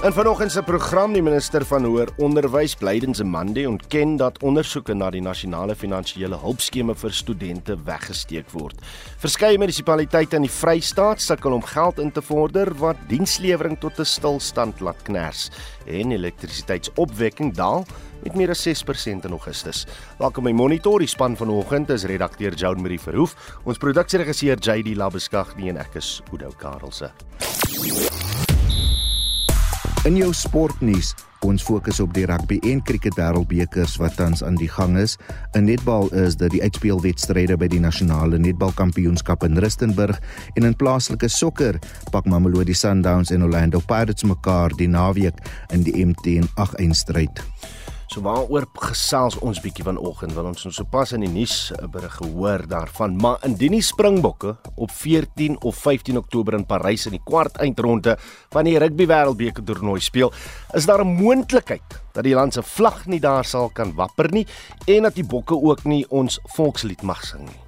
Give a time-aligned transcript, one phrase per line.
[0.00, 5.10] In vanoggend se program die minister van hoër onderwys Blyden Zemande ontken dat ondersoeke na
[5.12, 8.80] die nasionale finansiële hulpskema vir studente weggesteek word.
[9.20, 14.08] Verskeie munisipaliteite in die Vrystaat sukkel om geld in te vorder wat dienslewering tot 'n
[14.08, 15.50] stilstand laat kners
[15.84, 17.84] en elektrisiteitsopwekking daal
[18.24, 19.86] met meer as 6% in Augustus.
[20.18, 25.54] Welkom by Monitor, die span vanoggend is redakteur Joan Marie Verhoef, ons produksieregisseur JD Labeskag
[25.58, 27.12] en ek is Udo Karelse.
[30.10, 31.12] In jou sportnuus,
[31.46, 35.12] ons fokus op die rugby en cricket wêreldbekers wat tans aan die gang is.
[35.54, 40.18] In netbal is dit die uitspelwedstryde by die nasionale netbalkampioenskap in Rustenburg
[40.58, 41.78] en in plaaslike sokker
[42.10, 45.38] pak Mamelodi Sundowns en Orlando Pirates mekaar die naweek
[45.70, 47.44] in die MTN 8 eindstryd.
[48.10, 50.32] So waaroor gesels ons bietjie vanoggend?
[50.34, 53.14] Want ons het sopas in die nuus 'n berig gehoor daarvan.
[53.16, 58.18] Maar indien die Springbokke op 14 of 15 Oktober in Parys in die kwart eindronde
[58.50, 60.32] van die rugby wêreldbeker toernooi speel
[60.74, 64.46] is daar 'n moontlikheid dat die land se vlag nie daar sal kan wapper nie
[64.86, 67.59] en dat die bokke ook nie ons volkslied mag sing nie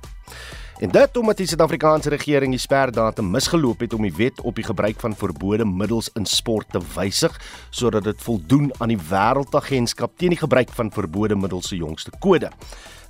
[0.78, 4.64] En dit omdat die Suid-Afrikaanse regering die sperdatum misgeloop het om die wet op die
[4.64, 7.36] gebruik van verbode middels in sport te wysig
[7.70, 12.50] sodat dit voldoen aan die wêreldagentskap teen die gebruik van verbode middels se jongste kode.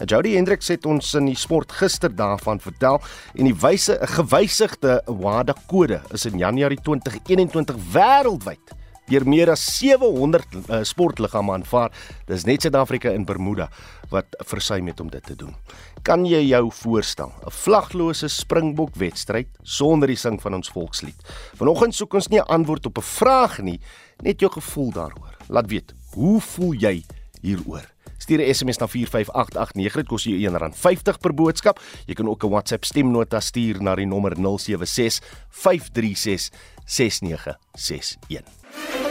[0.04, 3.00] Jody Hendricks het ons in die sport gister daarvan vertel
[3.34, 9.62] en die wyse 'n gewysigde WADA kode is in Januarie 2021 wêreldwyd deur meer as
[9.78, 11.92] 700 uh, sportliggame aanvaar.
[12.28, 13.68] Dis net Suid-Afrika en Bermuda
[14.12, 15.54] wat versuim het om dit te doen.
[16.02, 21.14] Kan jy jou voorstel 'n vlaglose Springbok wedstryd sonder die sing van ons volkslied?
[21.54, 23.80] Vanoggend soek ons nie 'n antwoord op 'n vraag nie,
[24.22, 25.36] net jou gevoel daaroor.
[25.48, 27.04] Laat weet, hoe voel jy
[27.40, 27.86] hieroor?
[28.18, 29.94] Stuur 'n SMS na 45889.
[29.94, 31.80] Dit kos jou R1.50 per boodskap.
[32.06, 36.50] Jy kan ook 'n WhatsApp stemnota stuur na die nommer 076 536
[36.84, 39.01] 6961.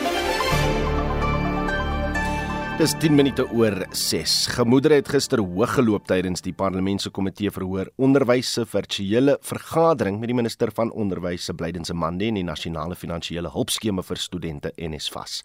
[2.82, 4.32] Dis 10 minute oor 6.
[4.56, 9.36] Gemoedere het gister hoog geloop tydens die Parlement se komitee vir hoër onderwys se virtuele
[9.46, 14.18] vergadering met die minister van onderwys se Blydense Mande en die nasionale finansiële hulpskema vir
[14.18, 15.44] studente NSFAS.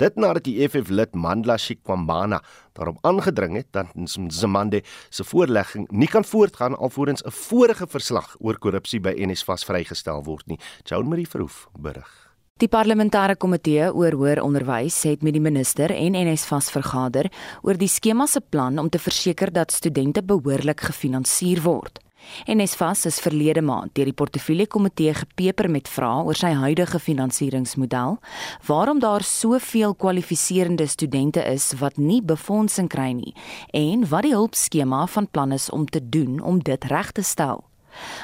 [0.00, 2.38] Dit nadat die EFF lid Mandla Shikwambana
[2.72, 8.56] daarop aangedring het dat Nzimande se voorlegging nie kan voortgaan alvorens 'n vorige verslag oor
[8.56, 10.58] korrupsie by NSFAS vrygestel word nie.
[10.84, 12.27] Joan Marie Verhoef berig.
[12.58, 17.28] Die parlementêre komitee oor hoër onderwys het met die minister en NSFAS vergader
[17.62, 22.00] oor die skema se plan om te verseker dat studente behoorlik gefinansier word.
[22.50, 28.18] NSFAS is verlede maand deur die portefeulje komitee gepeper met vrae oor sy huidige finansieringsmodel,
[28.66, 33.36] waarom daar soveel kwalifiserende studente is wat nie befondsing kry nie
[33.70, 37.67] en wat die hulpskema van plan is om te doen om dit reg te stel.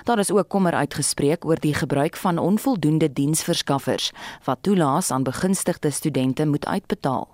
[0.04, 4.10] Daar is ook kommer uitgespreek oor die gebruik van onvoldoende diensverskaffers
[4.44, 7.28] wat toelaas aan begunstigde studente moet uitbetaal.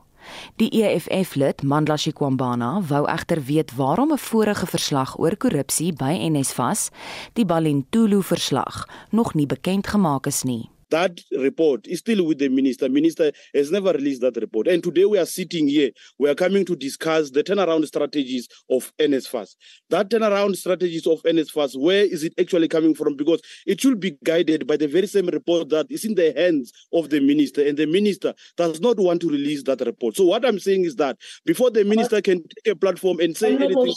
[0.56, 6.88] Die EFF-lid Mandla Shikwambana wou egter weet waarom 'n vorige verslag oor korrupsie by NSFAS,
[7.32, 10.70] die Balintulu verslag, nog nie bekend gemaak is nie.
[10.90, 12.88] That report is still with the minister.
[12.88, 14.66] Minister has never released that report.
[14.66, 15.90] And today we are sitting here.
[16.18, 19.54] We are coming to discuss the turnaround strategies of NSFAS.
[19.90, 23.16] That turnaround strategies of NSFAS, where is it actually coming from?
[23.16, 26.72] Because it should be guided by the very same report that is in the hands
[26.92, 27.66] of the minister.
[27.66, 30.16] And the minister does not want to release that report.
[30.16, 33.54] So what I'm saying is that before the minister can take a platform and say
[33.54, 33.94] anything,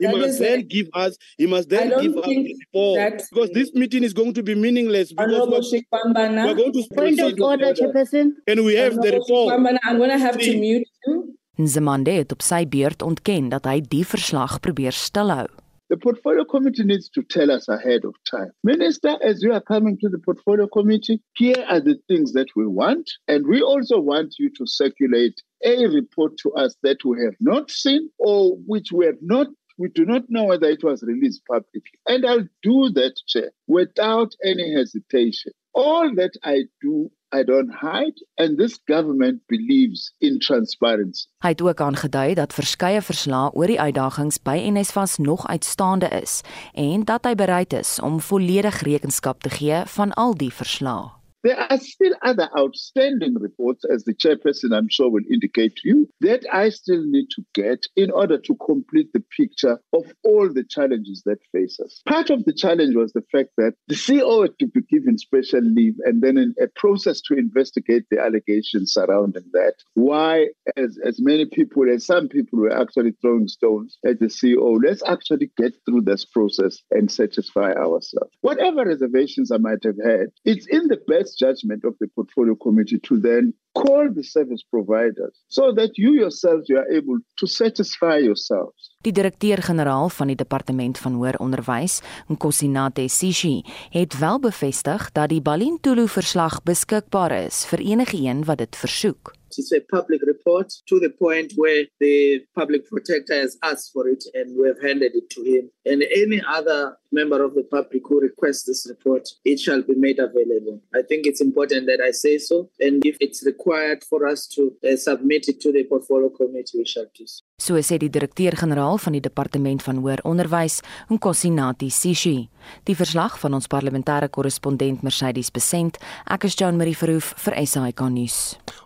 [0.00, 3.22] he must then give us, he must then give us a report.
[3.30, 5.12] Because this meeting is going to be meaningless.
[5.12, 5.72] Because.
[5.94, 8.32] We're going to Point of order, Chairperson.
[8.48, 9.54] And we have the report.
[9.54, 11.36] Pambana, I'm going to have to mute you.
[11.56, 15.46] Nzimande het op sy beurt ontken dat hy die verslag probeer stilhou.
[15.88, 18.50] The portfolio committee needs to tell us ahead of time.
[18.64, 22.66] Minister, as you are coming to the portfolio committee, here are the things that we
[22.66, 23.08] want.
[23.28, 27.70] And we also want you to circulate a report to us that we have not
[27.70, 31.98] seen or which we have not we do not know whether it was released publicly.
[32.06, 35.52] And I'll do that, Chair, without any hesitation.
[35.76, 41.26] All that I do, I don't hide, and this government believes in transparency.
[41.42, 46.42] Hy het ook aangedui dat verskeie verslae oor die uitdagings by NSFAS nog uitstaande is
[46.78, 51.10] en dat hy bereid is om volledig rekenskap te gee van al die verslae.
[51.44, 56.08] There are still other outstanding reports, as the chairperson I'm sure will indicate to you,
[56.22, 60.64] that I still need to get in order to complete the picture of all the
[60.64, 62.00] challenges that face us.
[62.08, 65.60] Part of the challenge was the fact that the CEO had to be given special
[65.60, 69.74] leave and then in a process to investigate the allegations surrounding that.
[69.92, 70.46] Why,
[70.78, 75.02] as, as many people, as some people were actually throwing stones at the CEO, let's
[75.06, 78.32] actually get through this process and satisfy ourselves.
[78.40, 83.00] Whatever reservations I might have had, it's in the best judgment of the portfolio committee
[83.00, 88.16] to then call the service providers so that you yourselves you are able to satisfy
[88.18, 88.90] yourselves.
[89.02, 95.42] Die direkteur-generaal van die departement van hoër onderwys, Nkosinate Sishi, het wel bevestig dat die
[95.42, 99.34] Balintulu verslag beskikbaar is vir enigiemand wat dit versoek.
[99.56, 104.24] It's a public report to the point where the public protector has asked for it
[104.34, 105.70] and we have handed it to him.
[105.86, 110.18] And any other member of the public who requests this report, it shall be made
[110.18, 110.76] available.
[110.94, 112.68] I think it's important that I say so.
[112.80, 116.84] And if it's required for us to uh, submit it to the portfolio committee, we
[116.84, 117.42] shall do so.
[117.56, 120.80] So sê die direkteur-generaal van die departement van hoër onderwys,
[121.14, 122.48] Nkosinati Sishi.
[122.88, 128.08] Die verslag van ons parlementêre korrespondent Mercedes Besent, ek is Jean Marie Verhoef vir SAK
[128.10, 128.38] nuus.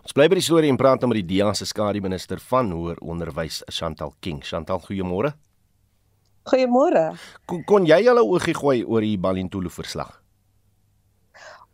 [0.05, 2.69] Ons bly by die storie en praat nou met die DEA se skadu minister van
[2.75, 4.43] hoër onderwys, Chantal King.
[4.45, 5.33] Chantal, goeiemôre.
[6.49, 7.05] Goeiemôre.
[7.45, 10.21] Kon, kon jy 'n oogie gooi oor die Balintulu verslag?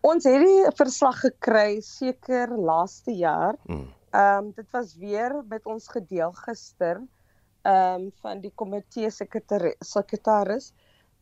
[0.02, 3.56] Ons het die verslag gekry seker laaste jaar.
[3.66, 3.88] Mm.
[4.12, 7.02] Ehm um, dit was weer met ons gedeel gister
[7.64, 10.74] ehm um, van die komitee sekretaris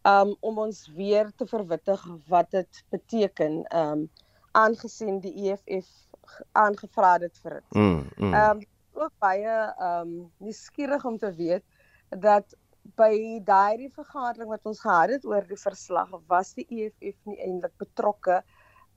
[0.04, 4.10] um om ons weer te verwittig wat dit beteken um
[4.52, 5.88] aangesien die EFF
[6.52, 7.78] aangevra het vir dit.
[7.80, 8.34] Mm, mm.
[8.34, 11.64] Um ook baie um nuuskierig om te weet
[12.10, 12.58] dat
[12.98, 17.74] by daardie vergadering wat ons gehad het oor die verslag was die EFF nie eintlik
[17.82, 18.42] betrokke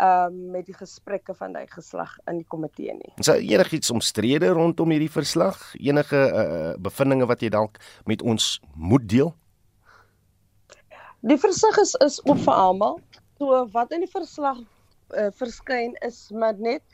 [0.02, 3.12] um met die gesprekke van daai geslag in die komitee nie.
[3.16, 5.56] Is daar enigiets omstrede rondom hierdie verslag?
[5.80, 9.32] Enige uh, bevindinge wat jy dalk met ons moet deel?
[11.24, 13.00] Die verslag is is oop vir almal.
[13.40, 16.84] So wat in die verslag uh, verskyn is maar net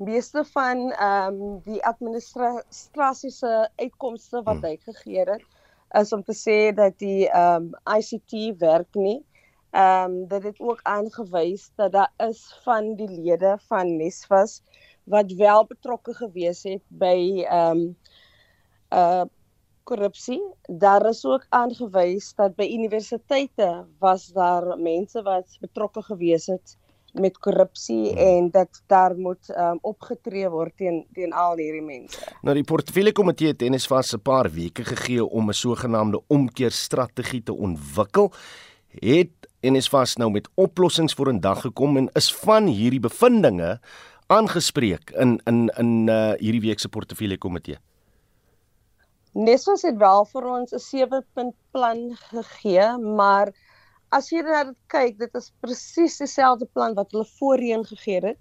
[0.00, 4.64] meeste van ehm um, die administrasiese uitkomste wat hmm.
[4.64, 5.44] hy gegee het
[5.94, 9.22] is om te sê dat die ehm um, ICT werk nie
[9.70, 14.62] ehm um, dit ook aangewys dat daar is van die lede van Nesfas
[15.04, 17.96] wat wel betrokke gewees het by ehm um,
[18.90, 19.24] uh
[19.86, 20.42] korrupsie.
[20.66, 26.76] Daar is ook aangewys dat by universiteite was daar mense wat betrokke gewees het
[27.20, 28.18] met korrupsie hmm.
[28.18, 32.20] en dat daar moet um, opgetree word teen teen al hierdie mense.
[32.42, 37.54] Nou die portefeulje komitee het Nesfas 'n paar weke gegee om 'n sogenaamde omkeerstrategie te
[37.54, 38.32] ontwikkel.
[38.88, 43.00] Het en is vas nou met oplossings voor 'n dag gekom en is van hierdie
[43.00, 43.80] bevindinge
[44.26, 47.78] aangespreek in in in uh hierdie week se portefeulje komitee.
[49.32, 53.52] Neswas het wel vir ons 'n 7-punt plan gegee, maar
[54.14, 58.38] as jy na dit kyk, dit is presies dieselfde plan wat hulle voorheen gegee het.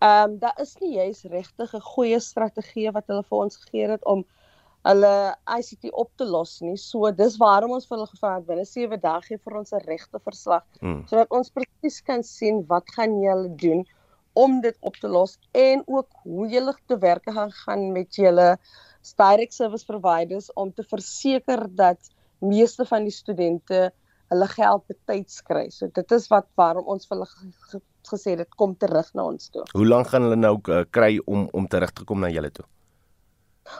[0.00, 3.88] Ehm um, daar is nie juis regtig 'n goeie strategie wat hulle vir ons gegee
[3.88, 4.24] het om
[4.88, 6.76] hulle ICT op te los nie.
[6.76, 9.84] So dis waarom ons vir hulle gevra het binne 7 dae gee vir ons 'n
[9.84, 11.06] regte verslag hmm.
[11.08, 13.84] sodat ons presies kan sien wat gaan julle doen
[14.32, 18.56] om dit op te los en ook hoe julle te werk gaan gaan met julle
[19.16, 21.98] direct service providers om te verseker dat
[22.38, 23.92] meeste van die studente
[24.30, 25.68] hulle geld betyds kry.
[25.74, 27.80] So dit is wat waarom ons vir hulle
[28.10, 29.64] gesê dit kom terug na ons toe.
[29.74, 32.66] Hoe lank gaan hulle nou uh, kry om om terug te kom na julle toe?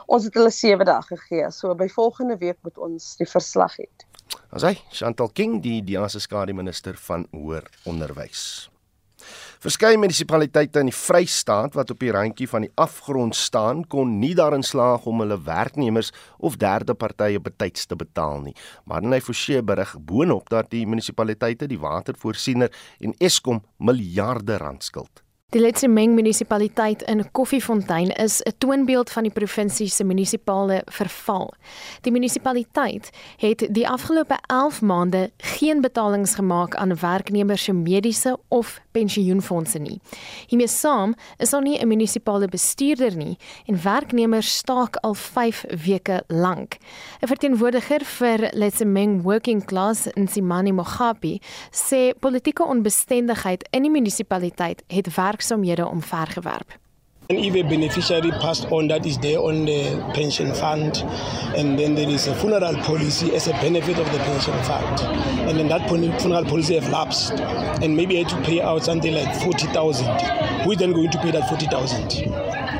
[0.06, 1.50] Ons het hulle 7 dae gegee.
[1.54, 3.88] So by volgende week moet ons die verslag hê.
[4.54, 8.69] As hy Chantal King, die Dianse skadu minister van hoër onderwys.
[9.60, 14.32] Verskeie munisipaliteite in die Vrystaat wat op die randjie van die afgrond staan, kon nie
[14.32, 18.54] daarin slaag om hulle werknemers of derde partye betyds te betaal nie.
[18.88, 22.72] Maar hy forse berig boonop dat die munisipaliteite die watervoorsiener
[23.04, 25.20] en Eskom miljarde rand skuld.
[25.50, 31.54] Die Letsemeng munisipaliteit in Koffiefontein is 'n toonbeeld van die provinsie se munisipale verval.
[32.00, 38.80] Die munisipaliteit het die afgelope 11 maande geen betalings gemaak aan werknemers se mediese of
[38.90, 40.00] pensioenfonde nie.
[40.46, 46.22] Hiermee saam is daar nie 'n munisipale bestuurder nie en werknemers staak al 5 weke
[46.26, 46.76] lank.
[47.20, 51.40] 'n Verteenwoordiger vir Letsemeng Working Class, Nsimani Mogapi,
[51.70, 56.68] sê politieke onbestendigheid in die munisipaliteit het werk werksamehede omvergewerp.
[57.30, 61.04] And if a beneficiary passed on, that is there on the pension fund,
[61.56, 65.00] and then there is a funeral policy as a benefit of the pension fund,
[65.48, 67.38] and then that funeral policy have lapsed,
[67.82, 70.20] and maybe had to pay out something like forty thousand.
[70.64, 72.10] Who is then going to pay that forty thousand?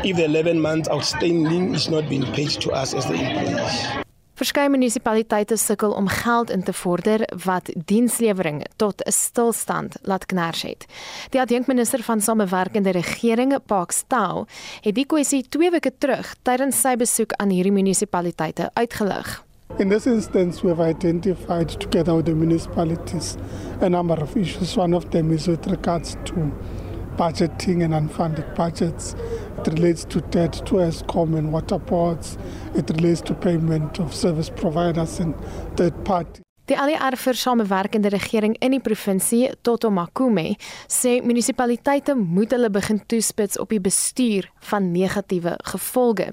[0.04, 4.04] If the eleven months outstanding is not being paid to us as the employees.
[4.40, 10.62] Verskeie munisipaliteite sukkel om geld in te vorder wat dienslewering tot 'n stilstand laat kners
[10.62, 10.86] het.
[11.30, 14.46] Die adjunkminister van Samewerkende Regering, Park Staal,
[14.80, 19.44] het die kwessie 2 weke terug tydens sy besoek aan hierdie munisipaliteite uitgelig.
[19.78, 23.36] In this instance, we have identified together with the municipalities
[23.80, 24.76] a number of issues.
[24.76, 26.34] One of them is with regards to
[27.16, 29.14] budgeting and unfunded budgets.
[29.58, 32.38] It relates to debt to ESCOM and water boards.
[32.74, 35.34] It relates to payment of service providers and
[35.76, 36.42] third party.
[36.70, 40.52] Die ALR vir samewerkende regering in die provinsie Toto Makume
[40.86, 46.28] sê munisipaliteite moet hulle begin toespits op die bestuur van negatiewe gevolge.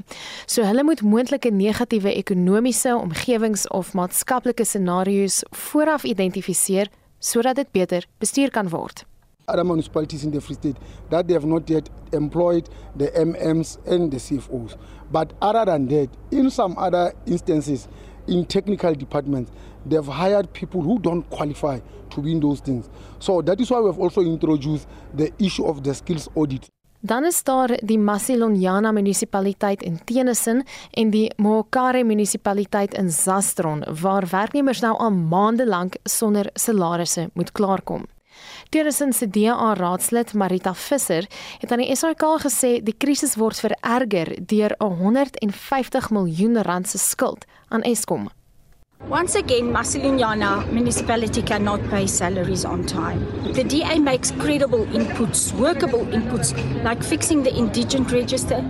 [0.46, 8.06] So hulle moet moontlike negatiewe ekonomiese, omgewings of maatskaplike scenario's vooraf identifiseer sodat dit beter
[8.22, 9.08] bestuur kan word.
[9.50, 10.76] Other municipalities in the Free State
[11.10, 14.76] that they have not yet employed the MMs and the CFOs.
[15.10, 17.88] But other than that, in some other instances,
[18.28, 19.50] in technical departments,
[19.86, 22.90] they've hired people who don't qualify to be in those things.
[23.20, 26.68] So that is why we have also introduced the issue of the skills audit.
[27.00, 34.28] Dan is daar die Masilonyana munisipaliteit in Tennyson en die Mokare munisipaliteit in Zastron waar
[34.32, 38.08] werknemers nou al maande lank sonder salarisse moet klaarkom.
[38.70, 41.28] Tennyson se DA raadslid Marita Visser
[41.60, 46.98] het aan die SAK gesê die krisis word vererger deur 'n 150 miljoen rand se
[46.98, 48.30] skuld aan Eskom.
[49.10, 53.20] Once again, Masilonyana municipality cannot pay salaries on time.
[53.54, 56.52] The DA makes credible inputs, workable inputs,
[56.84, 58.62] like fixing the indigent register,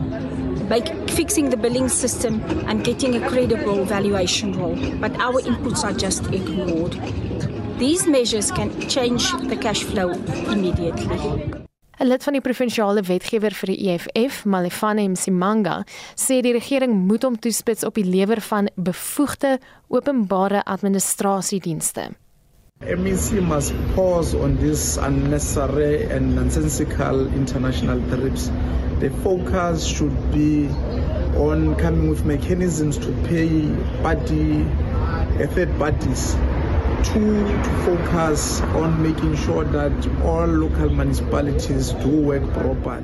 [0.70, 4.76] like fixing the billing system, and getting a credible valuation roll.
[5.00, 6.96] But our inputs are just ignored.
[7.78, 10.10] These measures can change the cash flow
[10.50, 11.68] immediately.
[12.00, 15.84] 'n Lid van die provinsiale wetgewer vir die EFF, Malefane Msimanga,
[16.16, 22.10] sê die regering moet hom toespits op die lewer van bevoegde openbare administrasiedienste.
[22.82, 28.50] MEC must pause on this unnecessary and nonsensical international trips.
[29.00, 30.70] The focus should be
[31.38, 33.70] on coming with mechanisms to pay
[34.02, 34.66] party,
[35.54, 36.36] third parties
[37.04, 37.22] to,
[37.86, 43.04] focus on making sure that all local municipalities do work properly.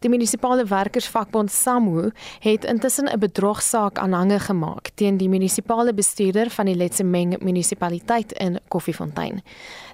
[0.00, 2.10] Die munisipale werkersvakbond SAMWU
[2.40, 8.58] het intussen 'n bedrogsaak aanhange gemaak teen die munisipale bestuurder van die Letsemeng munisipaliteit in
[8.68, 9.42] Koffiefontein.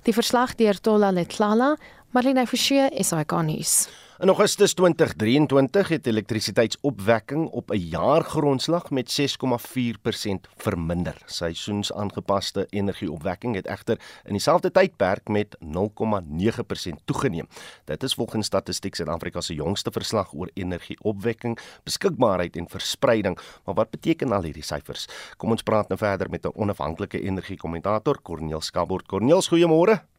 [0.03, 1.77] Die verslag deur Tola Letlala,
[2.11, 3.89] Marlene Forsie, SAK nuus.
[4.17, 11.17] In Augustus 2023 het elektrisiteitsopwekking op 'n jaargrondslag met 6,4% verminder.
[11.25, 17.49] Seisoensaangepaste energieopwekking het egter in dieselfde tydperk met 0,9% toegeneem.
[17.85, 23.39] Dit is volgens Statistiek Suid-Afrika se jongste verslag oor energieopwekking, beskikbaarheid en verspreiding.
[23.65, 25.09] Maar wat beteken al hierdie syfers?
[25.37, 29.07] Kom ons praat nou verder met 'n onafhanklike energiekommentator, Corneel Skabord.
[29.07, 30.16] Corneel, goeiemôre.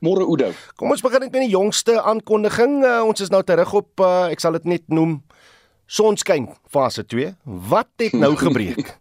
[0.00, 0.52] Môre Oudo.
[0.76, 2.80] Kom ons begin met die jongste aankondiging.
[2.84, 5.18] Uh, ons is nou terug op uh, ek sal dit net noem
[5.90, 7.34] sonskyn fase 2.
[7.72, 8.94] Wat het nou gebreek?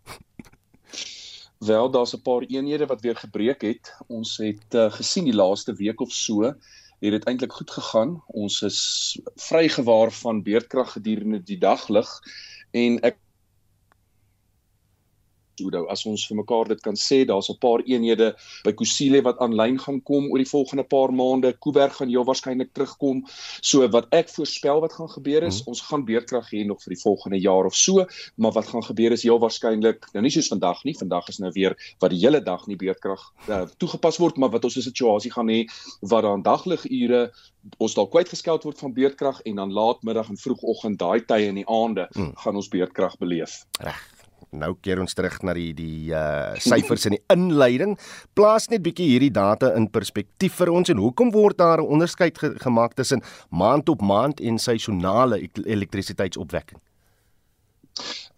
[1.60, 3.94] Wel, daar's 'n paar eenhede wat weer gebreek het.
[4.08, 6.44] Ons het uh, gesien die laaste week of so
[7.00, 8.22] het dit eintlik goed gegaan.
[8.28, 8.80] Ons is
[9.36, 12.08] vrygewaar van beerdkrag gedurende die daglig
[12.72, 13.18] en ek
[15.62, 18.36] Oudo as ons vir mekaar dit kan sê daar's 'n paar eenhede
[18.66, 22.74] by Kusile wat aanlyn gaan kom oor die volgende paar maande Kuiberg gaan heel waarskynlik
[22.74, 23.24] terugkom
[23.62, 25.72] so wat ek voorspel wat gaan gebeur is hmm.
[25.74, 28.06] ons gaan beerdkrag hê nog vir die volgende jaar of so
[28.38, 31.52] maar wat gaan gebeur is heel waarskynlik nou nie soos vandag nie vandag is nou
[31.56, 35.32] weer wat die hele dag nie beerdkrag uh, toegepas word maar wat ons 'n situasie
[35.32, 35.66] gaan hê
[36.02, 37.32] wat dan dagligure
[37.78, 41.68] ons dalk kwytgeskeld word van beerdkrag en dan laatmiddag en vroegoggend daai tye in die
[41.68, 42.34] aande hmm.
[42.36, 44.19] gaan ons beerdkrag beleef reg
[44.52, 47.96] nou keer ons terug na die die uh syfers in die inleiding.
[48.38, 52.38] Plaas net bietjie hierdie data in perspektief vir ons en hoekom word daar 'n onderskeid
[52.38, 56.80] ge gemaak tussen maand op maand en seisonale elektrisiteitsopwekking?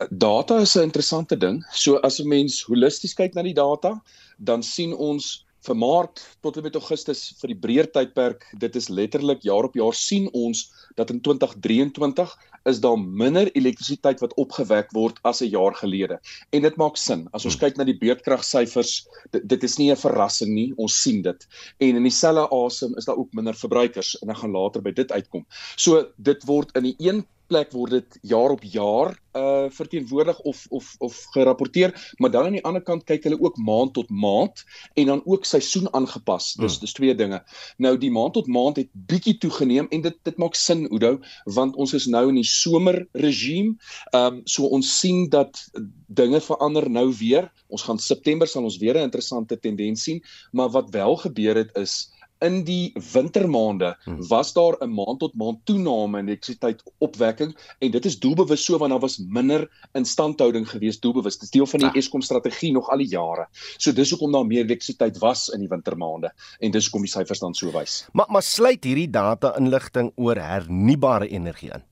[0.10, 1.63] Data is 'n interessante ding.
[1.72, 4.01] So as 'n mens holisties kyk na die data,
[4.38, 8.89] dan sien ons vir Maart tot en met Augustus vir die breër tydperk, dit is
[8.89, 10.63] letterlik jaar op jaar sien ons
[10.96, 12.34] dat in 2023
[12.70, 16.20] is daar minder elektrisiteit wat opgewek word as 'n jaar gelede.
[16.50, 17.27] En dit maak sin.
[17.32, 17.63] As ons hmm.
[17.63, 20.74] kyk na die beurtkragsyfers, dit, dit is nie 'n verrassing nie.
[20.77, 21.48] Ons sien dit.
[21.80, 25.12] En in dieselfde asem is daar ook minder verbruikers en ek gaan later by dit
[25.12, 25.46] uitkom.
[25.75, 30.65] So dit word in die een plek word dit jaar op jaar uh verteenwoordig of
[30.70, 34.63] of of gerapporteer, maar dan aan die ander kant kyk hulle ook maand tot maand
[35.00, 36.53] en dan ook seisoen aangepas.
[36.60, 36.86] Dis hmm.
[36.86, 37.39] dis twee dinge.
[37.77, 41.13] Nou die maand tot maand het bietjie toegeneem en dit dit maak sin Oudo,
[41.46, 43.77] want ons is nou in die somer regime.
[44.12, 45.63] Ehm um, so ons sien dat
[46.08, 47.51] dinge verander nou weer.
[47.67, 51.75] Ons gaan September sal ons weer 'n interessante tendens sien, maar wat wel gebeur het
[51.77, 52.12] is
[52.42, 54.28] in die wintermaande hmm.
[54.28, 58.78] was daar 'n maand tot maand toename in elektrisiteit opwekking en dit is doelbewus so
[58.78, 61.94] want daar was minder instandhouding gewees doelbewus dit is deel van die ja.
[61.94, 65.70] Eskom strategie nog al die jare so dis hoekom daar meer elektrisiteit was in die
[65.70, 70.12] wintermaande en dis kom die syfers dan so wys maar maar sluit hierdie data inligting
[70.16, 71.91] oor hernubare energie in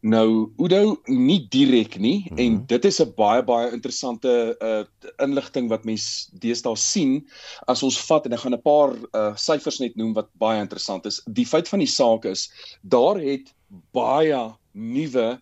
[0.00, 2.38] Nou Udo nie direk nie mm -hmm.
[2.38, 4.84] en dit is 'n baie baie interessante uh
[5.18, 7.28] inligting wat mens deesdae sien
[7.66, 11.06] as ons vat en ek gaan 'n paar uh syfers net noem wat baie interessant
[11.06, 11.20] is.
[11.26, 13.52] Die feit van die saak is daar het
[13.92, 15.40] baie nuwe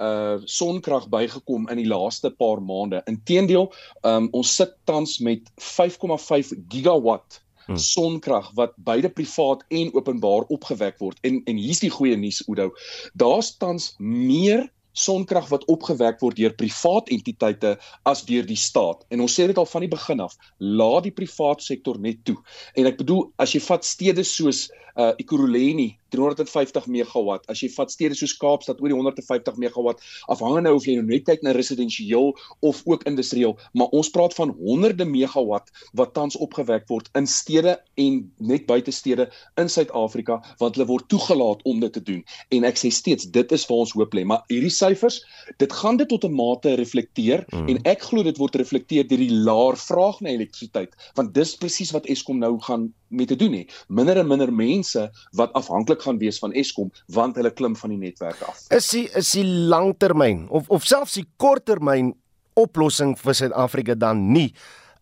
[0.00, 3.02] uh sonkrag bygekom in die laaste paar maande.
[3.06, 7.78] Inteendeel, um, ons sit tans met 5,5 gigawatt Hmm.
[7.78, 11.18] sonkrag wat beide privaat en openbaar opgewek word.
[11.22, 12.72] En en hier's die goeie nuus Oudo.
[13.14, 17.76] Daar's tans meer sonkrag wat opgewek word deur privaat entiteite
[18.08, 19.04] as deur die staat.
[19.10, 22.38] En ons sê dit al van die begin af, laat die privaat sektor net toe.
[22.74, 27.46] En ek bedoel as jy vat stede soos uh Ekurhuleni 350 megawatt.
[27.50, 31.06] As jy vat stede soos Kaapstad oor die 150 megawatt, afhangende nou of jy nou
[31.06, 32.32] net kyk na residensieel
[32.66, 37.76] of ook industrieel, maar ons praat van honderde megawatt wat tans opgewek word in stede
[38.00, 39.28] en net buite stede
[39.60, 42.24] in Suid-Afrika want hulle word toegelaat om dit te doen.
[42.50, 45.20] En ek sê steeds dit is waar ons hoop lê, maar hierdie syfers,
[45.62, 47.68] dit gaan dit tot 'n mate reflekteer mm.
[47.68, 51.92] en ek glo dit word reflekteer deur die laer vraag na elektrisiteit, want dis presies
[51.96, 53.64] wat Eskom nou gaan mee te doen hê.
[53.88, 57.98] Minder en minder mense wat afhanklik gaan wees van Eskom want hulle klim van die
[57.98, 58.64] netwerk af.
[58.70, 62.14] Is die is die langtermyn of of selfs die korttermyn
[62.58, 64.52] oplossing vir Suid-Afrika dan nie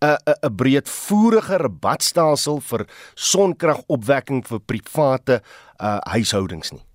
[0.01, 5.43] 'n 'n 'n breedvoerige rabatstelsel vir sonkragopwekking vir private
[5.81, 6.88] uh huishoudings nie.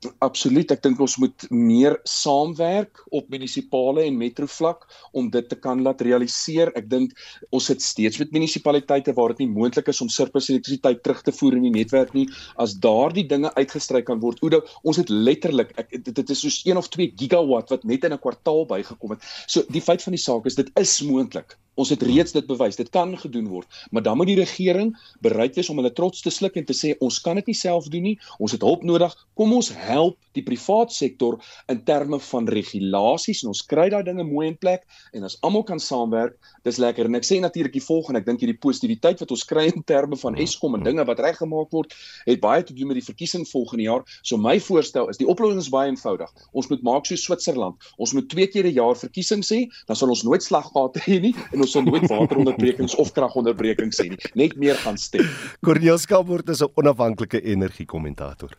[0.00, 5.58] Absoluut, ek dink ons moet meer saamwerk op munisipale en metro vlak om dit te
[5.60, 6.70] kan laat realiseer.
[6.78, 7.12] Ek dink
[7.52, 11.34] ons sit steeds met munisipaliteite waar dit nie moontlik is om surplus elektrisiteit terug te
[11.36, 12.24] voer in die netwerk nie.
[12.56, 16.62] As daardie dinge uitgestryk kan word, Oudo, ons het letterlik ek dit, dit is soos
[16.64, 19.32] 1 of 2 gigawatt wat net in 'n kwartaal bygekom het.
[19.46, 21.58] So die feit van die saak is dit is moontlik.
[21.80, 22.76] Ons het reeds dit bewys.
[22.76, 24.92] Dit kan gedoen word, maar dan moet die regering
[25.24, 27.88] bereid wees om hulle trots te sluk en te sê ons kan dit nie self
[27.92, 28.16] doen nie.
[28.38, 29.14] Ons het hulp nodig.
[29.38, 31.38] Kom ons help die privaat sektor
[31.72, 34.84] in terme van regulasies en ons kry daai dinge mooi in plek
[35.16, 37.08] en as almal kan saamwerk, dis lekker.
[37.08, 40.18] En ek sê natuurlik die volgende, ek dink hierdie positiwiteit wat ons kry in terme
[40.20, 41.96] van Eskom en dinge wat reggemaak word,
[42.28, 44.04] het baie te doen met die verkiesing volgende jaar.
[44.22, 46.30] So my voorstel is die oplossing is baie eenvoudig.
[46.52, 47.80] Ons moet maak so Switserland.
[47.98, 51.34] Ons moet twee keer 'n jaar verkiesings hê, dan sal ons nooit slaggate hê nie
[51.52, 54.20] en ons sal nooit wateronderbrekings of kragonderbrekings hê nie.
[54.34, 55.28] Net meer gaan stem.
[55.64, 58.56] Corneel Skabort is 'n onafhanklike energiekommentator.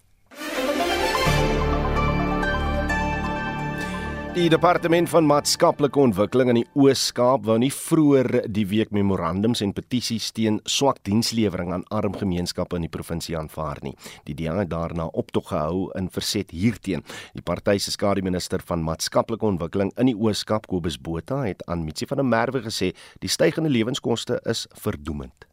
[4.31, 9.73] Die departement van maatskaplike ontwikkeling in die Oos-Kaap wou nie vroeër die week memorandums en
[9.75, 13.91] petisies teen swak dienslewering aan arm gemeenskappe in die provinsie aanvaar nie.
[14.23, 17.03] Die DA het daarna optog gehou in verset hierteen.
[17.35, 22.07] Die party se skademinister van maatskaplike ontwikkeling in die Oos-Kaap, Kobus Botha, het aan Mitsi
[22.07, 25.43] van der Merwe gesê die stygende lewenskoste is verdoemend.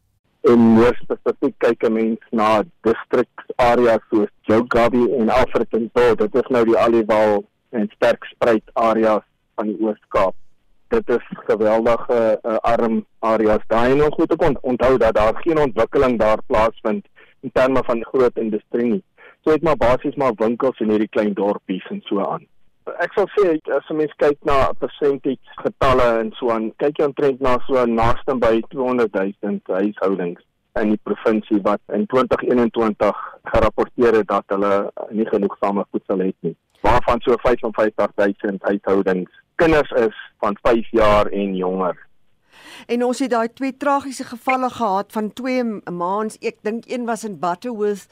[0.47, 5.91] En meer spesifiek kyk 'n mens na distriksareas soos Jogabi en Alfredton.
[5.93, 10.35] Dit is nou die Aliwal en sterk spruit areas van die Oos-Kaap.
[10.89, 13.65] Dit is geweldige uh, arm areas.
[13.67, 17.07] Daai nog goed te onthou dat daar geen ontwikkeling daar plaasvind
[17.41, 19.03] in terme van groot industrie nie.
[19.45, 22.47] So het maar basies maar winkels in hierdie klein dorpies en so aan.
[23.05, 27.05] Ek sal sê as 'n mens kyk na percentage getalle en so aan, kyk jy
[27.05, 30.41] omtrent na so naaste by 200 000 huishoudings
[30.81, 33.13] in die provinsie wat in 2021
[33.45, 40.17] gerapporteer het dat hulle nie genoegsame voedsel het nie waarvan so 55000 huishoudings kinders is
[40.39, 42.07] van 5 jaar en jonger.
[42.87, 46.39] En ons het daai twee tragiese gevalle gehad van twee maans.
[46.41, 48.07] Ek dink een was in Butterworth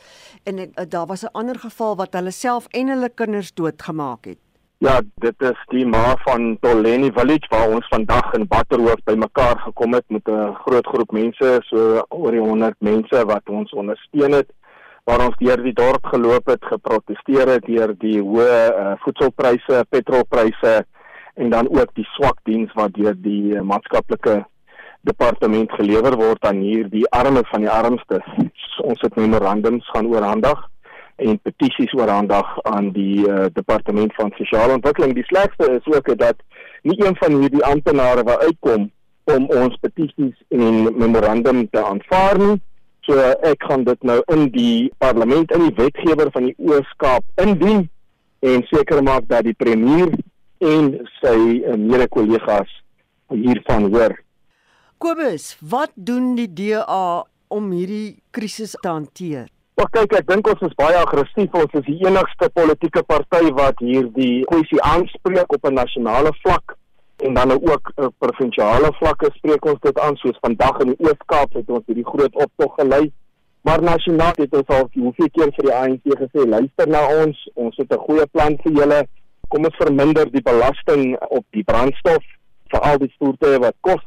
[0.45, 4.39] en ek, daar was 'n ander geval wat hulle self en hulle kinders doodgemaak het.
[4.79, 9.95] Ja, dit is die ma van Toleni Village waar ons vandag in Butterworth bymekaar gekom
[9.95, 14.51] het met 'n groot groep mense, so oor die 100 mense wat ons ondersteun het
[15.07, 20.75] waar ons deur die dorp geloop het, geprotesteer het deur die hoë uh, voedselpryse, petrolpryse
[21.39, 24.41] en dan ook die swak diens wat deur die uh, maatskaplike
[25.07, 28.27] departement gelewer word aan hierdie armes van die armstes.
[28.83, 30.59] Ons het memorandums gaan oorhandig
[31.23, 35.15] en petisies oorhandig aan die uh, departement van sosiale ontwikkeling.
[35.15, 36.43] Die slegste is ook dat
[36.83, 38.91] nie een van hierdie amptenare wat uitkom
[39.37, 42.57] om ons petisies en memorandum te aanvaar nie.
[43.07, 47.85] So ek gaan dit nou in die parlement in die wetgewer van die Oos-Kaap indien
[48.43, 50.11] en seker maak dat die premier
[50.65, 50.89] en
[51.21, 52.71] sy uh, mede-kollegas
[53.31, 54.17] hiervan hoor.
[54.99, 59.47] Kobus, wat doen die DA om hierdie krisis te hanteer?
[59.77, 61.53] Maar kyk, ek dink ons is baie aggressief.
[61.55, 66.75] Ons is die enigste politieke party wat hierdie kwessie aanspreek op 'n nasionale vlak
[67.17, 71.55] en dan ook op provinsiale vlakke spreek ons dit aan soos vandag in die Oos-Kaap
[71.57, 73.13] het ons hierdie groot optog gelei.
[73.67, 77.77] Maar nasionaal het ons al hoeveel keer vir die ANC gesê luister na ons ons
[77.77, 79.01] het 'n goeie plan vir julle.
[79.49, 82.23] Kom ons verminder die belasting op die brandstof
[82.71, 84.05] vir al die voertuie wat kos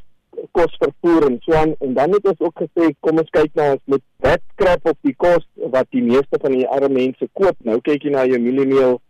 [0.52, 1.76] kos vervoer en so aan.
[1.80, 5.16] En dan het ons ook gesê kom ons kyk na ons met wetkrap op die
[5.16, 7.56] kos wat die meeste van die arme mense koop.
[7.60, 9.02] Nou kyk jy na jou mieliemeel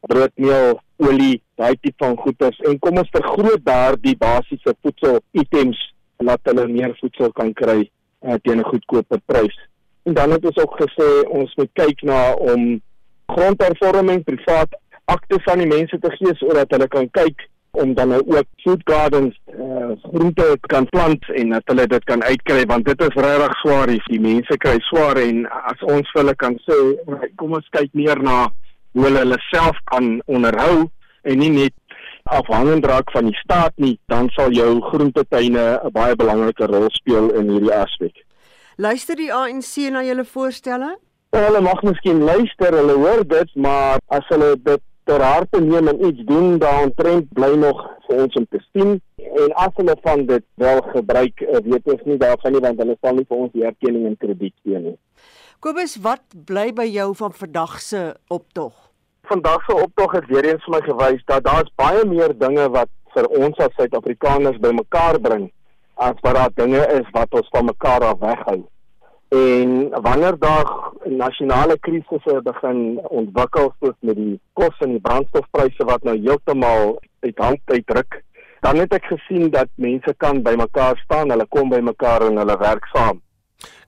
[0.00, 5.78] broodmeel, olie, daai tipe van goederes en kom ons vergroot daardie basiese voedsel items
[6.22, 9.56] laat hulle meer voedsel kan kry uh, teen 'n goedkoper prys.
[10.04, 12.80] En dan het ons ook gesê ons moet kyk na om
[13.26, 18.22] grondhervorming privaat akte van die mense te gee sodat hulle kan kyk om dan nou
[18.26, 23.00] ook food gardens uh, groente kan plant en dat hulle dit kan uitkry want dit
[23.02, 26.78] is regtig swaar hier die mense kry swaar en as ons vir hulle kan sê
[27.40, 28.36] kom ons kyk meer na
[28.94, 30.84] hoe hulle hulle self kan onderhou
[31.24, 31.74] en nie net
[32.24, 37.30] afhangend raak van die staat nie, dan sal jou groentetuine 'n baie belangrike rol speel
[37.34, 38.24] in hierdie aspek.
[38.76, 40.96] Luister die ANC na julle voorstelle?
[41.30, 46.06] Hulle mag miskien luister, hulle hoor dit, maar as hulle dit ter harte neem en
[46.06, 50.26] iets doen, dan trend bly nog vir ons om te sien en as hulle van
[50.26, 53.52] dit wel gebruik, eh, weet ons nie daarvan nie want hulle sal nie vir ons
[53.52, 54.96] die erkenning en krediet gee nie.
[55.64, 58.84] Kobus, wat bly by jou van vandag se optog?
[59.24, 62.90] vandag se optog het weer eens vir my gewys dat daar's baie meer dinge wat
[63.14, 65.46] vir ons as Suid-Afrikaners bymekaar bring
[66.06, 68.58] as wat daar dinge is wat ons van mekaar af weghou.
[69.40, 69.72] En
[70.04, 70.68] wanneer daar
[71.22, 77.44] nasionale krisisse begin ontwikkel soos met die kos en die brandstofpryse wat nou heeltemal uit
[77.46, 78.20] hand uitdruk,
[78.60, 82.92] dan het ek gesien dat mense kan bymekaar staan, hulle kom bymekaar en hulle werk
[82.92, 83.23] saam.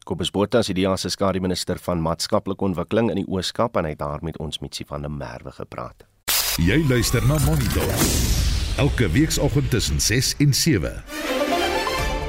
[0.07, 3.89] Kobus Botha is die DEA se skare minister van maatskaplike ontwikkeling in die Oos-Kaap en
[3.89, 6.05] hy het daar met ons Mitsi van der Merwe gepraat.
[6.63, 7.91] Jy luister na Monitor.
[8.79, 11.03] Elke weekoggend tussen 6 en 7.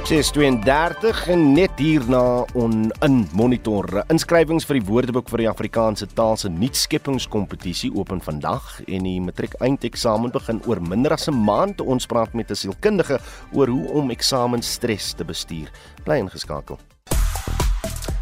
[0.10, 4.02] 6:32 en net hierna on in monitor.
[4.10, 9.54] Inskrywings vir die Woordeboek vir die Afrikaanse taal se nuutskeppingskompetisie open vandag en die matriek
[9.62, 11.82] eindeksamen begin oor minder as 'n maand.
[11.82, 13.20] Ons praat met 'n sielkundige
[13.54, 15.70] oor hoe om eksamenstres te bestuur.
[16.04, 16.80] Bly ingeskakel.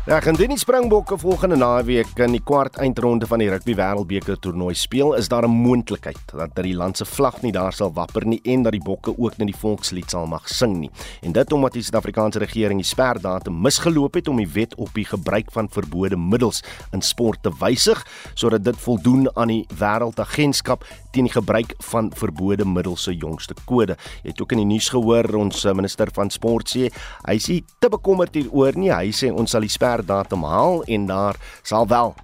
[0.06, 4.76] Ja, gaan die Springbokke volgende naweek in die kwart eindronde van die Rugby Wêreldbeker toernooi
[4.78, 8.26] speel, is daar 'n moontlikheid dat dat die land se vlag nie daar sal wapper
[8.26, 10.92] nie en dat die bokke ook net die volkslied sal mag sing nie.
[11.22, 15.06] En dit omdat die Suid-Afrikaanse regering die sperdatum misgeloop het om die wet op die
[15.06, 21.24] gebruik van verbode middels in sport te wysig sodat dit voldoen aan die Wêreldagentskap teen
[21.24, 23.98] die gebruik van verbode middels se jongste kode.
[24.24, 26.92] Jy het ook in die nuus gehoor ons minister van sport sê
[27.26, 28.92] hy is te bekommerd hieroor nie.
[28.92, 32.16] Hy sê ons sal die sper datum haal en daar sal wel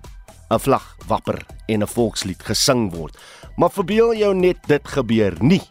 [0.49, 3.17] 'n vlag wapper en 'n volkslied gesing word.
[3.55, 5.63] Maar verbeel jou net dit gebeur nie.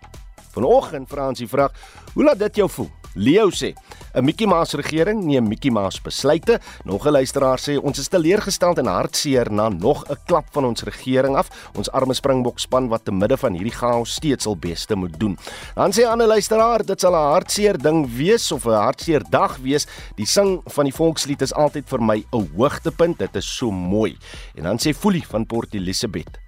[0.53, 1.71] Vanoggend Fransie vra,
[2.15, 2.91] hoe laat dit jou voel?
[3.15, 3.75] Leo sê,
[4.15, 6.61] 'n Mickey Mouse regering neem Mickey Mouse besluite.
[6.85, 10.83] Nog 'n luisteraar sê ons is teleurgesteld en hartseer na nog 'n klap van ons
[10.83, 11.49] regering af.
[11.75, 15.39] Ons arme Springbok span wat te midde van hierdie chaos steeds hul beste moet doen.
[15.75, 19.57] Dan sê 'n ander luisteraar, dit sal 'n hartseer ding wees of 'n hartseer dag
[19.57, 19.87] wees.
[20.17, 23.19] Die sing van die volkslied is altyd vir my 'n hoogtepunt.
[23.19, 24.17] Dit is so mooi.
[24.55, 26.39] En dan sê Folie van Port Elizabeth.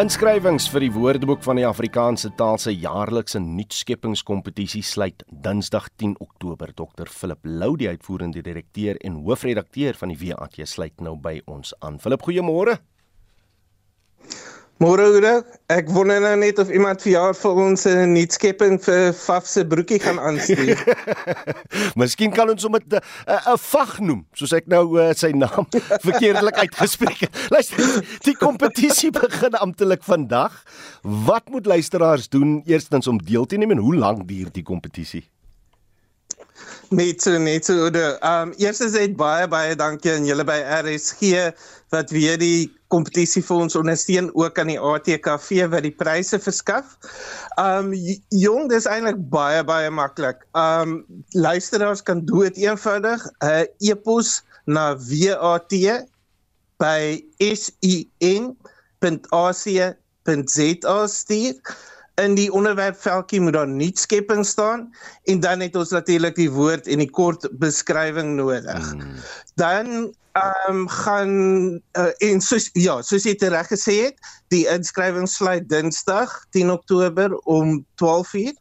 [0.00, 6.70] Inskrywings vir die Woordeboek van die Afrikaanse taal se jaarlikse nuutskeppingskompetisie sluit Dinsdag 10 Oktober.
[6.72, 11.74] Dr Philip Lou, die uitvoerende direkteur en hoofredakteur van die WAT, sluit nou by ons
[11.84, 12.00] aan.
[12.00, 12.78] Philip, goeiemôre.
[14.82, 19.12] Môre Oude, ek wonder nou net of iemand vir jaar vir ons 'n nuutskepping vir
[19.14, 20.80] Faf se broekie gaan aanstuur.
[22.00, 25.70] Miskien kan ons hom 'n 'n vag noem, soos ek nou uh, sy naam
[26.08, 27.38] verkeerdelik uitgespreek het.
[27.54, 30.64] Luister, die kompetisie begin amptelik vandag.
[31.02, 35.22] Wat moet luisteraars doen eerstens om deel te neem en hoe lank duur die kompetisie?
[36.92, 37.88] Net so net so.
[37.88, 41.52] Ehm um, eerstens net baie baie dankie aan julle by RSG
[41.92, 46.96] wat weer die kompetisie vir ons ondersteun ook aan die ATKV wat die pryse verskaf.
[47.60, 47.92] Um
[48.28, 50.44] jong, dis eintlik baie baie maklik.
[50.58, 51.02] Um
[51.36, 55.72] luisteraars kan dood eenvoudig 'n uh, e-pos na WAT
[56.82, 58.46] by sin.ac.za
[61.06, 61.54] stuur
[62.20, 64.90] in die onderwerpveldjie moet daar nuutskepping staan
[65.24, 68.90] en dan het ons natuurlik die woord en die kort beskrywing nodig.
[68.90, 69.14] Hmm.
[69.54, 71.32] Dan ehm um, gaan
[71.92, 77.36] uh, en soos ja, soos jy reg gesê het, die inskrywing sluit Dinsdag 10 Oktober
[77.44, 78.56] om 12:00.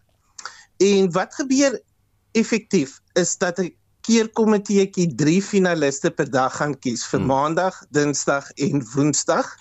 [0.83, 1.79] En wat gebeur
[2.31, 7.27] effektief is dat 'n keerkomiteetjie 3 finaliste per dag gaan kies vir hmm.
[7.27, 9.55] Maandag, Dinsdag en Woensdag.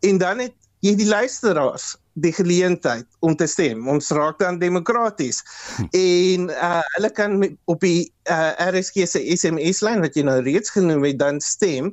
[0.00, 3.88] En dan het jy die luisteraars die geleentheid om te stem.
[3.88, 5.42] Ons raak dan demokraties.
[5.76, 5.86] Hm.
[5.90, 10.74] En uh hulle kan op die uh, RSG se SMS lyn wat jy nou reeds
[10.74, 11.92] genoem het dan stem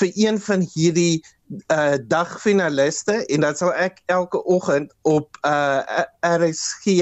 [0.00, 1.20] vir een van hierdie
[1.72, 7.00] uh dagfinaliste en dan sal ek elke oggend op uh RSG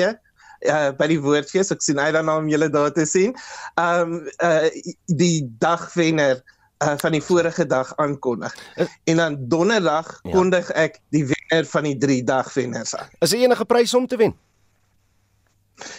[0.67, 3.35] uh by die woordfees ek sien uit daarna om julle daar te sien.
[3.79, 4.67] Um uh
[5.07, 6.43] die dagwenner
[6.85, 8.57] uh, van die vorige dag aankondig.
[9.05, 10.31] En dan donderdag ja.
[10.31, 13.09] kondig ek die wenner van die 3 dag wenners aan.
[13.19, 14.35] Is daar enige prys om te wen?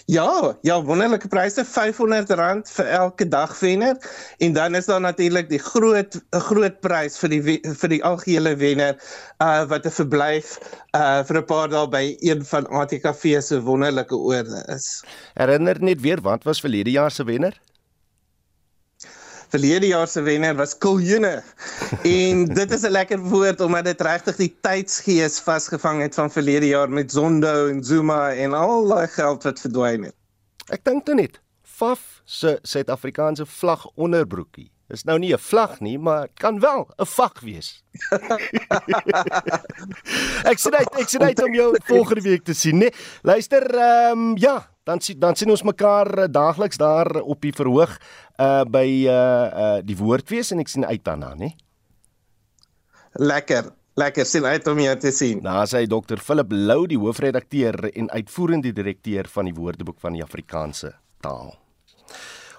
[0.05, 3.97] Ja, ja, wonderlike pryse R500 vir elke dag wenner
[4.41, 8.97] en dan is daar natuurlik die groot groot prys vir die vir die algehele wenner
[9.43, 10.57] uh wat 'n verblyf
[10.97, 15.03] uh vir 'n paar dae by een van ATKV se wonderlike oorde is.
[15.33, 17.53] Herinner net weer wat was verlede jaar se wenner?
[19.49, 21.43] Verlede jaar se wenner was Kuljoene.
[22.03, 26.67] En dit is 'n lekker woord omdat dit regtig die tydsgees vasgevang het van verlede
[26.67, 30.15] jaar met Zondo en Zuma en al daai geld wat verdwyn het.
[30.69, 34.71] Ek dink toe net Faf se Suid-Afrikaanse vlag onderbroekie.
[34.87, 37.83] Dis nou nie 'n vlag nie, maar kan wel 'n vak wees.
[40.51, 42.89] ek sê dit, ek sê dit om jou volgende week te sien, né?
[43.21, 47.53] Luister, ehm um, ja, dan sien dan sien ons mekaar uh, daagliks daar op die
[47.55, 47.97] verhoog
[48.39, 49.17] uh by uh
[49.65, 51.51] uh die woordfees en ek sien uit daarna, né?
[53.17, 53.73] Lekker.
[53.97, 55.39] Lekker sien uit om jou te sien.
[55.41, 56.21] Daar sê Dr.
[56.21, 60.93] Philip Lou, die hoofredakteur en uitvoerende direkteur van die Woordeboek van die Afrikaanse
[61.25, 61.55] taal.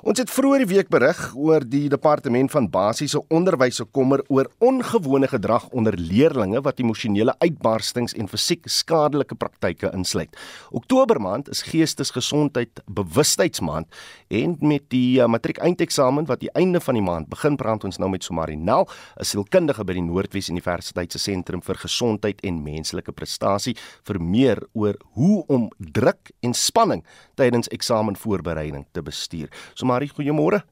[0.07, 4.47] Ons het vroeër die week berig oor die departement van basiese onderwys se kommer oor
[4.63, 10.31] ongewone gedrag onder leerdlinge wat emosionele uitbarstings en fisiek skadelike praktyke insluit.
[10.71, 13.91] Oktober maand is geestesgesondheid bewustheidsmaand
[14.39, 17.99] en met die uh, matriek eindeksamen wat die einde van die maand begin praat ons
[17.99, 18.87] nou met Somarinel,
[19.19, 23.75] 'n sielkundige by die Noordwes Universiteit se sentrum vir gesondheid en menslike prestasie
[24.07, 27.03] vir meer oor hoe om druk en spanning
[27.39, 29.49] tydens eksamenvoorbereiding te bestuur.
[29.75, 30.65] So Marie, goeiemôre.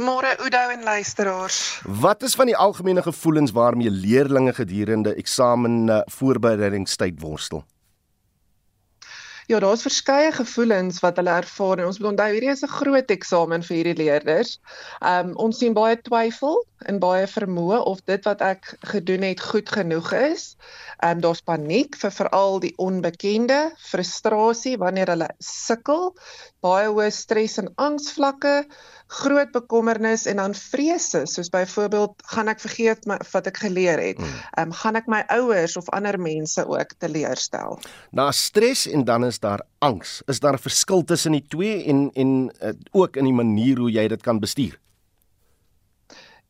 [0.00, 1.82] Môre Oudo en luisteraars.
[1.84, 7.64] Wat is van die algemene gevoelens waarmee leerders gedurende eksamen uh, voorbereidingstyd worstel?
[9.46, 13.10] Ja, daar's verskeie gevoelens wat hulle ervaar en ons moet onthou hierdie is 'n groot
[13.10, 14.52] eksamen vir hierdie leerders.
[15.12, 19.68] Um ons sien baie twyfel en baie vermoë of dit wat ek gedoen het goed
[19.78, 20.56] genoeg is.
[21.08, 26.14] Um daar's paniek vir veral die onbekende, frustrasie wanneer hulle sukkel,
[26.62, 28.62] baie hoë stres en angsvlakke,
[29.12, 34.20] groot bekommernis en dan vrese soos byvoorbeeld gaan ek vergeet my, wat ek geleer het.
[34.20, 34.38] Hmm.
[34.56, 37.80] Ehm um, gaan ek my ouers of ander mense ook teleurstel.
[38.10, 40.22] Na stres en dan is daar angs.
[40.26, 43.90] Is daar 'n verskil tussen die twee en en uh, ook in die manier hoe
[43.90, 44.78] jy dit kan bestuur?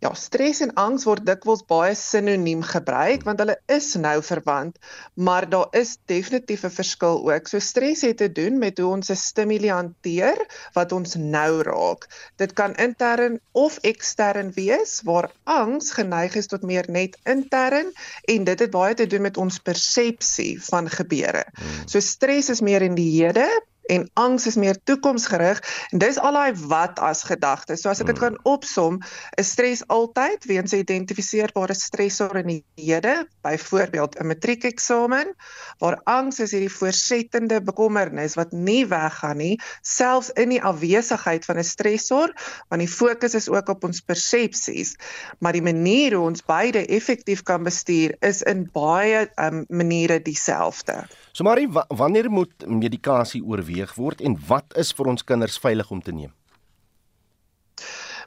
[0.02, 4.80] Ja, stres en angs word dikwels baie sinoniem gebruik want hulle is nou verwant,
[5.14, 7.46] maar daar is definitief 'n verskil ook.
[7.46, 10.42] So stres het te doen met hoe ons 'n stimule hanteer
[10.74, 12.08] wat ons nou raak.
[12.36, 17.92] Dit kan intern of ekstern wees waar angs geneig is tot meer net intern
[18.24, 21.46] en dit het baie te doen met ons persepsie van gebeure.
[21.54, 21.86] Hmm.
[21.86, 23.46] So stres is meer in die hede
[23.90, 27.82] en angs is meer toekomsgerig en dis al daai wat as gedagtes.
[27.82, 28.36] So as ek dit Hmm.
[28.36, 29.00] kan opsom,
[29.36, 35.34] is stres altyd weens identifiseerbare stresor in die hede, byvoorbeeld 'n matriekeksamen,
[35.78, 41.58] waar angs is hierdie voorsettende bekommernis wat nie weggaan nie, selfs in die afwesigheid van
[41.58, 42.32] 'n stresor,
[42.68, 44.96] want die fokus is ook op ons persepsies,
[45.38, 51.06] maar die manier hoe ons beide effektief kan bestuur is in baie um, maniere dieselfde.
[51.32, 56.02] So wa wanneer moet medikasie oorweeg word en wat is vir ons kinders veilig om
[56.02, 56.32] te neem?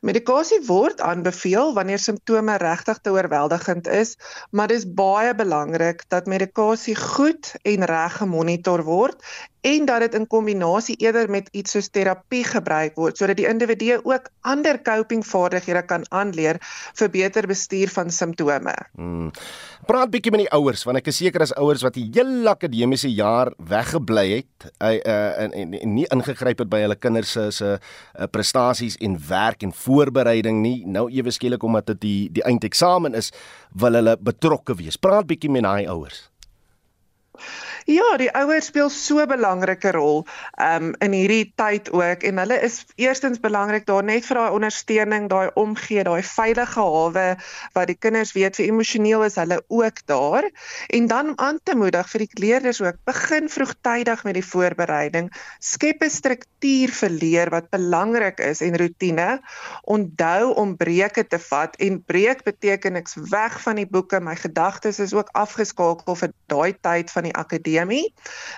[0.02, 4.16] Medikasie word aanbeveel wanneer simptome regtig te oorweldigend is,
[4.52, 9.22] maar dis baie belangrik dat medikasie goed en reg gemonitor word
[9.66, 13.98] en dat dit in kombinasie eerder met iets soos terapie gebruik word sodat die individu
[14.04, 16.60] ook ander copingvaardighede kan aanleer
[17.00, 18.76] vir beter bestuur van simptome.
[18.94, 19.32] Hmm.
[19.90, 23.10] Praat bietjie met die ouers want ek is seker as ouers wat die hele akademiese
[23.10, 27.48] jaar weggebly het uh, uh, en, en, en nie ingegryp het by hulle kinders se
[27.56, 30.78] se uh, prestasies en werk en voorbereiding nie.
[30.86, 33.32] Nou ewe skielik omdat dit die die eindeksamen is,
[33.74, 34.98] wil hulle betrokke wees.
[35.02, 36.28] Praat bietjie met daai ouers.
[37.86, 40.24] Ja, die ouers speel so 'n belangrike rol
[40.58, 42.24] um in hierdie tyd ook.
[42.26, 47.26] En hulle is eerstens belangrik daar net vir daai ondersteuning, daai omgee, daai veilige hawe
[47.74, 50.50] wat die kinders weet vir emosioneel is hulle ook daar.
[50.90, 55.30] En dan om aan te moedig vir die leerders ook begin vroegtydig met die voorbereiding,
[55.60, 59.42] skep 'n struktuur vir leer wat belangrik is en rotine.
[59.84, 65.00] Onthou om breuke te vat en breek beteken ek's weg van die boeke, my gedagtes
[65.00, 68.14] is ook afgeskakel vir daai tyd van die akademie akademie,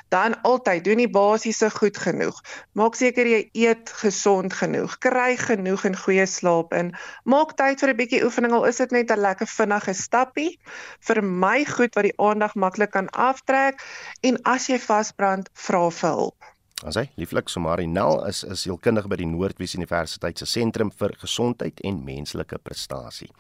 [0.10, 2.38] dan altyd doen die basiese goed genoeg.
[2.78, 6.94] Maak seker jy eet gesond genoeg, kry genoeg en goeie slaap in.
[7.26, 10.60] Maak tyd vir 'n bietjie oefening al is dit net 'n lekker vinnige stappie.
[11.00, 13.82] Vermy goed wat die aandag maklik kan aftrek
[14.22, 16.57] en as jy vasbrand, vra vir hulp.
[16.86, 21.16] As hy lieflik Somari Nel is is sielkundige by die Noordwes Universiteit se sentrum vir
[21.18, 23.32] gesondheid en menslike prestasie.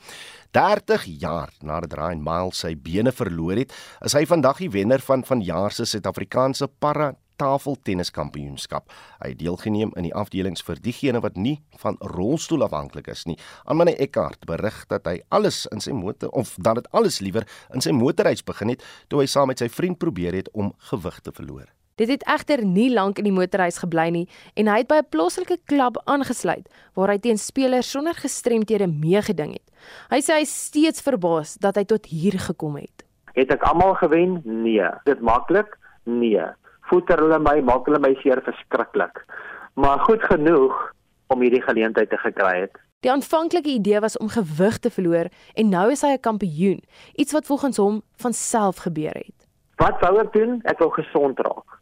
[0.57, 5.21] 30 jaar nadat Ryan Miles sy bene verloor het, is hy vandag die wenner van
[5.21, 8.89] vanjaar se Suid-Afrikaanse para tafeltenniskampioenskap.
[9.21, 13.37] Hy het deelgeneem in die afdelings vir diegene wat nie van rolstoel afhanklik is nie.
[13.69, 17.85] Anmane Eckart berig dat hy alles in sy motor of dat dit alles liewer in
[17.85, 21.37] sy motorreis begin het toe hy saam met sy vriend probeer het om gewig te
[21.37, 21.76] verloor.
[21.97, 25.09] Dit het egter nie lank in die motorhuis gebly nie en hy het by 'n
[25.09, 29.65] plaaslike klub aangesluit waar hy teen spelers sonder gestremthede meegeding het.
[30.09, 33.03] Hy sê hy is steeds verbaas dat hy tot hier gekom het.
[33.33, 34.41] Het ek almal gewen?
[34.45, 34.89] Nee.
[35.05, 35.77] Dit maklik?
[36.03, 36.45] Nee.
[36.81, 39.25] Voeter hulle my, maak hulle my seer verskriklik.
[39.73, 40.93] Maar goed genoeg
[41.27, 42.77] om hierdie geleentheid te gekry het.
[43.01, 46.81] Die aanvanklike idee was om gewig te verloor en nou is hy 'n kampioen,
[47.15, 49.47] iets wat volgens hom van self gebeur het.
[49.75, 50.61] Wat wou ek doen?
[50.63, 51.76] Ek wou gesond raak.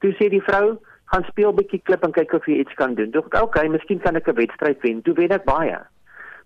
[0.00, 0.78] Toe sê die vrou,
[1.12, 3.10] gaan speel bietjie klip en kyk of jy iets kan doen.
[3.10, 5.02] Toe ek, okay, miskien kan ek 'n wedstryd wen.
[5.02, 5.78] Toe wen ek baie.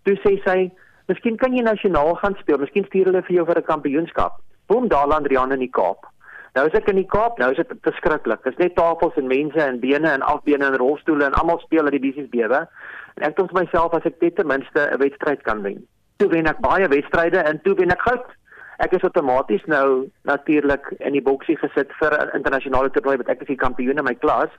[0.04, 0.70] Toe sê sy,
[1.08, 2.58] miskien kan jy nasionaal gaan speel.
[2.58, 4.40] Miskien stuur hulle vir jou vir 'n kampioenskap.
[4.66, 6.06] Boom, daar land Rian in die Kaap.
[6.54, 8.42] Nou is ek in die Kaap, nou is dit verskriklik.
[8.44, 11.82] Dit is net tafels en mense en bene en afbene en rolstoele en almal speel
[11.82, 12.68] dat die besies bewe.
[13.18, 15.86] En ek dink vir myself as ek ten minste 'n wedstryd kan wen.
[16.18, 18.26] Toe wen ek baie wedstryde en toe wen ek goud.
[18.82, 23.42] Ek is outomaties nou natuurlik in die boksie gesit vir 'n internasionale toernooi wat ek
[23.42, 24.50] is die kampioen in my klas.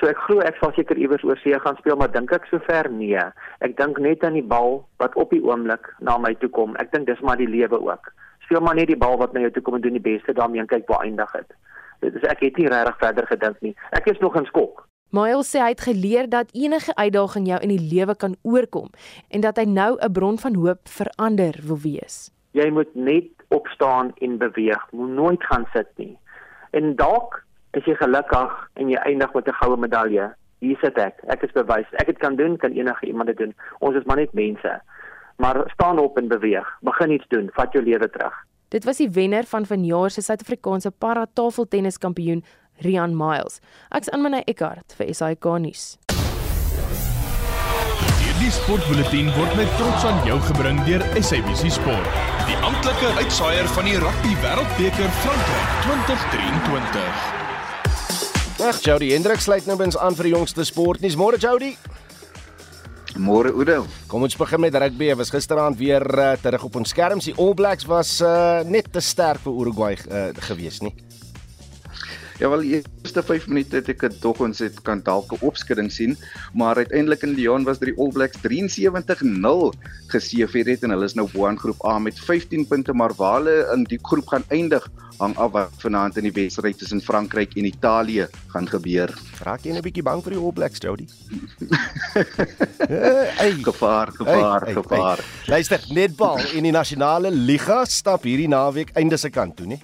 [0.00, 2.90] So ek glo ek sal seker iewers oor see gaan speel, maar dink ek sover
[2.90, 3.22] nee.
[3.60, 6.74] Ek dink net aan die bal wat op die oomblik na my toe kom.
[6.76, 8.10] Ek dink dis maar die lewe ook.
[8.42, 10.60] Speel maar net die bal wat na jou toe kom en doen die beste daarmee
[10.60, 11.54] en kyk waar eindig dit.
[12.00, 13.74] Dit is ek het nie regtig verder gedink nie.
[13.92, 14.82] Ek is nog in skok.
[15.14, 18.90] Miles sê hy het geleer dat enige uitdaging jou in die lewe kan oorkom
[19.30, 22.34] en dat hy nou 'n bron van hoop vir ander wil wees.
[22.52, 24.86] Jy moet net opstaan en beweeg.
[24.90, 26.14] Moet nooit gaan sit nie.
[26.70, 27.42] En dalk
[27.78, 30.32] is jy gelukkig en jy eindig met 'n goue medalje.
[30.58, 31.20] Hier sit ek.
[31.28, 31.86] Ek is bewys.
[32.00, 33.54] Ek het kan doen, kan enige iemand dit doen.
[33.78, 34.80] Ons is maar net mense.
[35.36, 36.78] Maar staan op en beweeg.
[36.80, 37.50] Begin iets doen.
[37.52, 38.34] Vat jou lewe terug.
[38.68, 42.44] Dit was die wenner van vanjaar se Suid-Afrikaanse para tafeltenniskampioen
[42.82, 43.60] Rian Miles.
[43.90, 45.84] Ek's Anmane Eckart vir SAK nuus.
[48.18, 53.86] Hierdie sportbulletin word met trots aan jou gebring deur SABC Sport, die amptelike uitsaaier van
[53.88, 57.00] die Rugby Wêreldbeker Frankryk 2023.
[58.64, 61.16] Ag Jody Hendrik sluit nou bins aan vir die jongste sportnuus.
[61.16, 61.72] Môre Jody.
[63.16, 63.86] Môre Oudo.
[64.10, 65.08] Kom ons begin met rugby.
[65.16, 67.30] Was gisteraand weer uh, terug op ons skerms.
[67.30, 70.92] Die All Blacks was uh, net te sterk vir Uruguay uh, gewees, nie?
[72.44, 75.88] Ja wel die eerste 5 minute het ek tog ons het kan dalk 'n opskudding
[75.88, 76.12] sien,
[76.52, 79.72] maar uiteindelik in Lyon was dit die All Blacks 73-0
[80.12, 83.72] geseëvier het en hulle is nou aan groep A met 15 punte, maar waar hulle
[83.72, 87.64] in die groep gaan eindig hang af wat vanaand in die wedstryd tussen Frankryk en
[87.64, 89.08] Italië gaan gebeur.
[89.40, 91.08] Raak jy 'n bietjie bang vir die All Blacks, Jody?
[93.40, 95.18] Ey, gevaar, gevaar, Ei, ei, gevaar.
[95.18, 95.24] ei.
[95.46, 99.80] Luister, netbal in die nasionale liga stap hierdie naweek einde se kant toe, nie?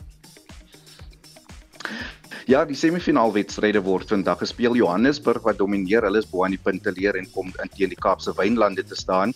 [2.48, 4.76] Ja, die semifinaalwedstryde word vandag gespeel.
[4.79, 7.98] Johannesburg wat domineer, hulle is bo aan die punte leer en kom in teen die
[8.00, 9.35] Kaapse Wynlande te staan.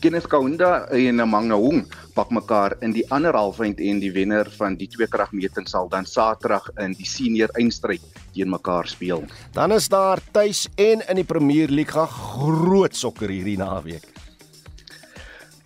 [0.00, 1.82] Kenneth Kaunda en Mangaung
[2.14, 6.06] pak mekaar in die ander halfeind en die wenner van die twee kragmeting sal dan
[6.06, 9.26] Saterdag in die senior eindstryd teen mekaar speel.
[9.52, 14.06] Dan is daar tuis en in die Premier League groot sokker hierdie naweek.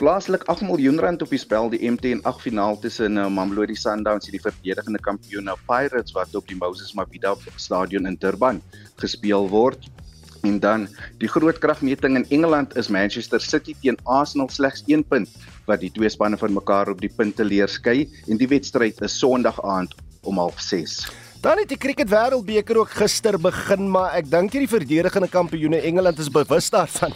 [0.03, 4.27] Plaaslik 8 miljoen rand op die spel die MTN 8 finaal tussen uh, Mamelodi Sundowns
[4.27, 8.59] en die verdedigende kampioene Pirates wat op die Moses Mabhida Stadion in Durban
[8.99, 9.87] gespeel word.
[10.43, 10.89] En dan
[11.23, 15.31] die groot kragmeting in Engeland is Manchester City teen Arsenal slegs 1 punt
[15.71, 19.21] wat die twee spanne van mekaar op die punte leer skei en die wedstryd is
[19.23, 19.95] Sondag aand
[20.27, 21.15] om 06:30.
[21.47, 26.19] Dan het die cricket wêreldbeker ook gister begin, maar ek dink hierdie verdedigende kampioene Engeland
[26.19, 27.15] is bewus daarvan.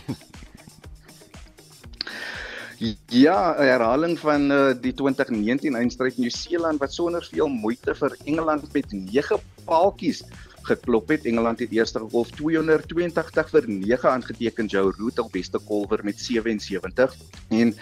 [3.08, 8.92] Ja, herhaling van uh, die 2019 eindstryd Nieu-Seeland wat sonder veel moeite vir Engeland met
[8.92, 10.22] 9 paaltjies
[10.66, 11.24] geklop het.
[11.24, 14.66] Engeland het eerste golf 282 vir 9 aangeteken.
[14.66, 17.16] Joe Root op beste kolwer met 77
[17.48, 17.72] en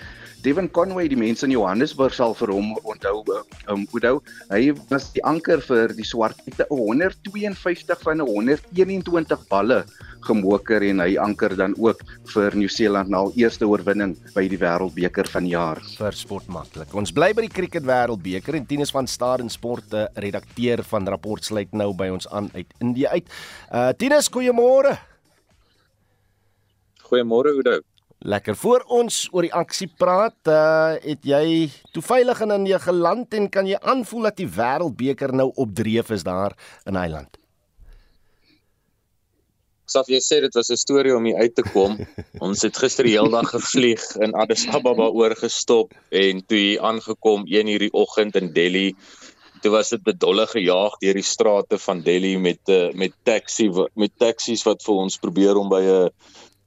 [0.44, 3.22] Devin Conway, die mense in Johannesburg sal vir hom onthou,
[3.72, 4.18] um, onthou.
[4.50, 9.78] Hy was die anker vir die Swartpiete 152 van 121 balle
[10.24, 12.02] gemoker en hy anker dan ook
[12.34, 15.80] vir Nieu-Seeland na al eerste oorwinning by die Wêreldbeker van jaar.
[15.96, 16.92] vir sport maklik.
[16.92, 21.72] Ons bly by die cricket wêreldbeker en Tinus van Staden Sporte, redakteur van Rapport sluit
[21.72, 23.34] nou by ons aan uit Indië uit.
[23.72, 24.98] Uh Tinus, goeiemôre.
[27.08, 27.80] Goeiemôre Oudo.
[28.24, 28.56] Lekker.
[28.56, 33.50] Voor ons oor die aksie praat, uh het jy toe veilig in Indië geland en
[33.52, 36.54] kan jy aanvoel dat die wêreldbeker nou op dreef is daar
[36.88, 37.36] in Eiland?
[39.84, 41.98] Saf jy sê dit was 'n storie om hier uit te kom.
[42.46, 47.44] Ons het gister die hele dag gevlieg in Addis Ababa oorgestop en toe hier aangekom
[47.44, 48.94] 1:00 die oggend in Delhi.
[49.60, 54.16] Toe was dit bedolle gejaag deur die strate van Delhi met uh, met taxi met
[54.16, 56.10] taksies wat vir ons probeer om by 'n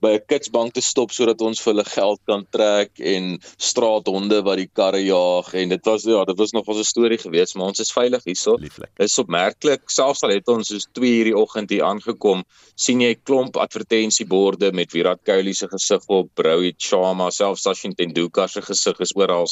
[0.00, 4.60] by 'n kitsbank te stop sodat ons vir hulle geld kan trek en straathonde wat
[4.60, 7.80] die karre jaag en dit was ja, dit was nog 'n storie geweest, maar ons
[7.80, 8.56] is veilig hierso.
[8.98, 12.44] Is opmerklik, selfs al het ons soos 2 hierdie oggend hier aangekom,
[12.76, 18.48] sien jy klomp advertensieborde met Virat Kohli se gesig op, Rohit Sharma, selfs Sachin Tendulkar
[18.48, 19.46] se gesig is oral.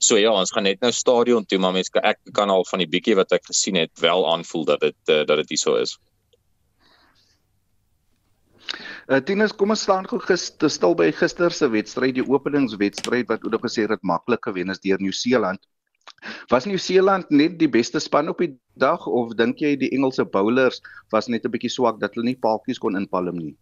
[0.00, 2.88] So ja, ons gaan net nou stadion toe, maar mense ek kan al van die
[2.88, 5.98] bietjie wat ek gesien het wel aanvoel dat dit uh, dat dit hierso is.
[9.08, 13.44] Uh, Tinus, kom ons staan gou gister stil by gister se wedstryd, die openingswedstryd wat
[13.46, 15.62] Oudo gesê het maklik gewen is deur Nieu-Seeland.
[16.52, 20.82] Was Nieu-Seeland net die beste span op die dag of dink jy die Engelse bowlers
[21.14, 23.56] was net 'n bietjie swak dat hulle nie paaltjies kon inpalm nie?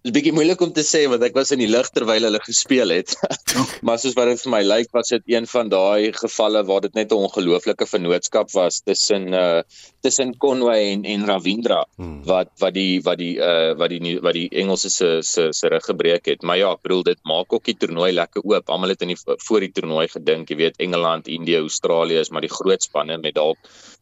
[0.00, 2.94] Is bietjie moeilik om te sê want ek was in die lug terwyl hulle gespeel
[2.94, 3.12] het.
[3.84, 6.96] maar soos wat dit vir my lyk, was dit een van daai gevalle waar dit
[6.96, 9.60] net 'n ongelooflike vennootskap was tussen uh
[10.00, 12.24] tussen Conway en en Ravindra hmm.
[12.24, 15.84] wat wat die wat die uh wat die wat die Engelse se se se rug
[15.92, 16.48] gebreek het.
[16.48, 18.72] Maar ja, ek bedoel dit maak ook die toernooi lekker oop.
[18.72, 22.48] Almal het in die voor die toernooi gedink, jy weet Engeland, Indië, Australië is maar
[22.48, 23.58] die groot spanne met dalk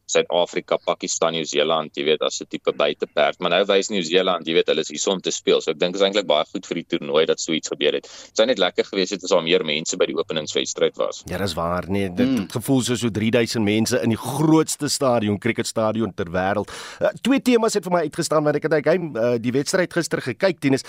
[0.09, 3.41] Suid-Afrika, Pakistan, Nieu-Seeland, jy weet, as 'n tipe buiteperd.
[3.41, 5.61] Maar nou wys Nieu-Seeland, jy weet, hulle is hier om te speel.
[5.61, 7.99] So ek dink dit is eintlik baie goed vir die toernooi dat so iets gebeur
[7.99, 8.09] het.
[8.09, 11.23] Dit sou net lekker gewees het as daar meer mense by die openingswedstryd was.
[11.31, 12.49] Ja, dis waar, nee, dit mm.
[12.55, 16.73] gevoel soos so 3000 mense in die grootste stadion, cricketstadion ter wêreld.
[17.01, 20.23] Uh, twee temas het vir my uitgestaan wat ek het hy uh, die wedstryd gister
[20.25, 20.87] gekyk, tennis.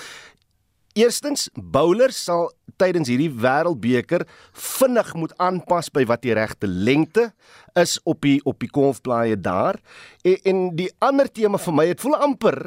[0.97, 2.49] Eerstens, bowlers sal
[2.81, 4.25] tydens hierdie wêreldbeker
[4.57, 7.29] vinnig moet aanpas by wat die regte lengte
[7.77, 9.77] is op die op die golfblaaie daar.
[10.25, 12.59] En, en die ander tema vir my, dit voel amper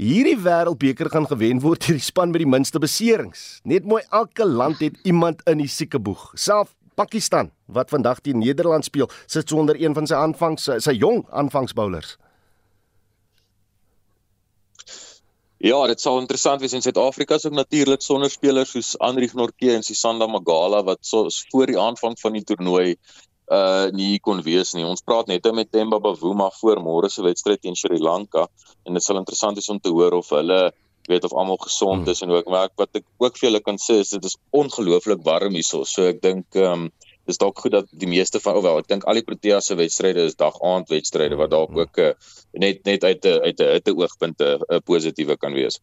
[0.00, 3.60] hierdie wêreldbeker gaan gewen word deur die span met die minste beserings.
[3.64, 6.32] Net mooi elke land het iemand in die siekeboeg.
[6.34, 11.24] Self Pakistan wat vandag teen Nederland speel, sit sonder een van sy aanvangs sy jong
[11.30, 12.16] aanvangsbowlers.
[15.62, 19.70] Ja, dit sal interessant wees in Suid-Afrika is ook natuurlik sonder spelers soos Andri Gnorke
[19.76, 22.96] en Sisanda Magala wat so voor die aanvang van die toernooi
[23.52, 24.84] uh nie kon wees nie.
[24.88, 28.46] Ons praat net met Themba Bavuma voor môre se wedstryd teen Sri Lanka
[28.86, 30.72] en dit sal interessant wees om te hoor of hulle
[31.10, 32.30] weet of almal gesond is hmm.
[32.30, 35.58] en ook maar wat ek ook vir julle kan sê is dit is ongelooflik warm
[35.58, 35.82] hierso.
[35.84, 36.92] So ek dink ehm um,
[37.26, 40.24] dis dalk goed dat die meeste van alhoewel ek dink al die Proteas se wedstryde
[40.26, 42.12] is dag aand wedstryde wat dalk ook uh,
[42.58, 45.78] net net uit 'n uit 'n hitte oogpunt 'n positiewe kan wees.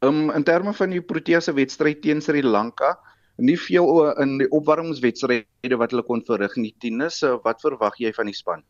[0.00, 2.98] Um in terme van die Proteas se wedstryd teen Sri Lanka,
[3.40, 6.74] nie veel in die opwarmingswedstryde wat hulle kon verrig nie.
[6.78, 8.64] Tinus, wat verwag jy van die span?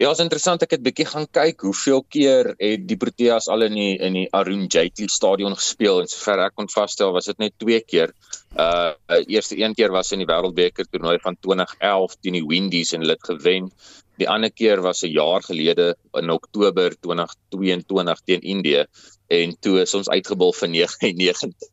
[0.00, 3.74] Ja, is interessant ek het bietjie gaan kyk hoeveel keer het die Proteas al in
[3.76, 7.52] die in die Arun Jaitley stadion gespeel en sover ek kon vasstel was dit net
[7.60, 8.14] 2 keer.
[8.56, 13.04] Uh eerste een keer was in die Wêreldbeker toernooi van 2011 teen die Windies en
[13.04, 13.68] hulle het gewen.
[14.16, 18.86] Die ander keer was 'n jaar gelede in Oktober 2022 teen Indië
[19.28, 21.52] en toe is ons uitgebul vir 99.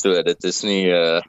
[0.00, 1.20] so dit is nie uh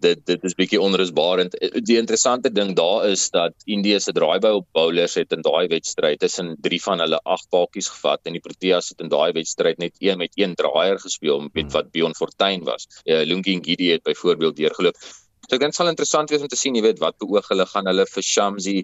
[0.00, 1.54] dit dit is bietjie onrusbarend.
[1.84, 6.54] Die interessante ding daar is dat Indië se draaibou bowlers het in daai wedstryd tussen
[6.64, 10.18] 3 van hulle 8 paadjies gevat en die Proteas het in daai wedstryd net een
[10.18, 11.72] met een draaier gespeel met hmm.
[11.76, 12.88] wat Bjorn Fortuin was.
[13.04, 14.96] Ja, Lungi Ngidi het byvoorbeeld deurgeloop.
[15.50, 18.04] So dit sal interessant wees om te sien, jy weet, wat beoog hulle gaan hulle
[18.06, 18.74] vir Shamsi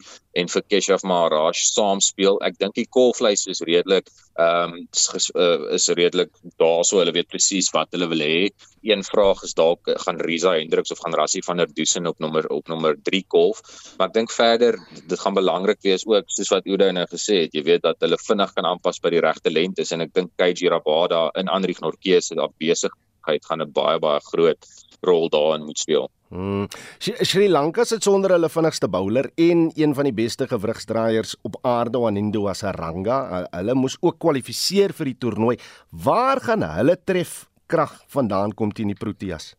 [0.40, 2.40] en vir Keshav Maharaj saam speel.
[2.42, 4.80] Ek dink die kolvleis is redelik ehm um,
[5.14, 8.48] is, uh, is redelik daarso hulle weet presies wat hulle wil hê.
[8.82, 12.50] Een vraag is dalk gaan Riza Hendriks of gaan Rassie van der Dusen op nommer
[12.58, 13.62] op nommer 3 kolf.
[14.00, 17.54] Maar ek dink verder dit gaan belangrik wees ook soos wat Oude nou gesê het,
[17.54, 20.66] jy weet dat hulle vinnig kan aanpas by die regte lengtes en ek dink KG
[20.74, 24.72] Rabada in Andri Gnorke se afbesigheid gaan 'n baie baie groot
[25.06, 26.10] rol daarin moet speel.
[26.28, 26.66] Hmm.
[26.98, 32.00] Sri Lanka sit sonder hulle vinnigste bowler en een van die beste gewrigsdraaiers op aarde,
[32.02, 33.46] Anindo Asaranga.
[33.52, 35.54] Hulle moes ook kwalifiseer vir die toernooi.
[35.90, 39.54] Waar gaan hulle tref krag vandaan kom teen die Proteas?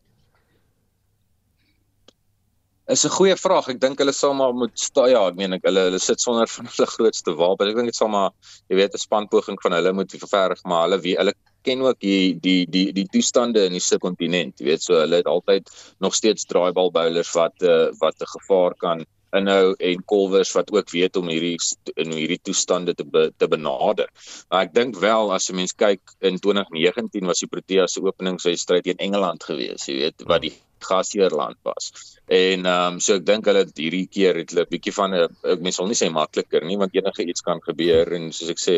[2.88, 3.68] Is 'n goeie vraag.
[3.68, 6.48] Ek dink hulle sal maar moet sta ja, ek meen ek hulle hulle sit sonder
[6.48, 7.68] van hulle grootste wapen.
[7.68, 8.30] Ek dink dit sal maar
[8.68, 12.38] jy weet 'n spanpoging van hulle moet ververg, maar hulle wie hulle ken ook die
[12.40, 16.46] die die die toestande in die subkontinent, jy weet, so hulle het altyd nog steeds
[16.50, 19.06] draaibal bowlers wat uh, wat 'n gevaar kan
[19.36, 21.56] inhou en kolwers wat ook weet om hierdie
[21.96, 24.08] in hierdie toestande te be, te benader.
[24.48, 28.84] Maar ek dink wel as 'n mens kyk in 2019 was die Proteas se openingswedstryd
[28.84, 31.92] teen Engeland gewees, jy weet, wat die gasheerland was.
[32.26, 35.36] En ehm um, so ek dink hulle hierdie keer het hulle 'n bietjie van 'n
[35.54, 38.60] ek mens wil nie sê makliker nie want enige iets kan gebeur en soos ek
[38.66, 38.74] sê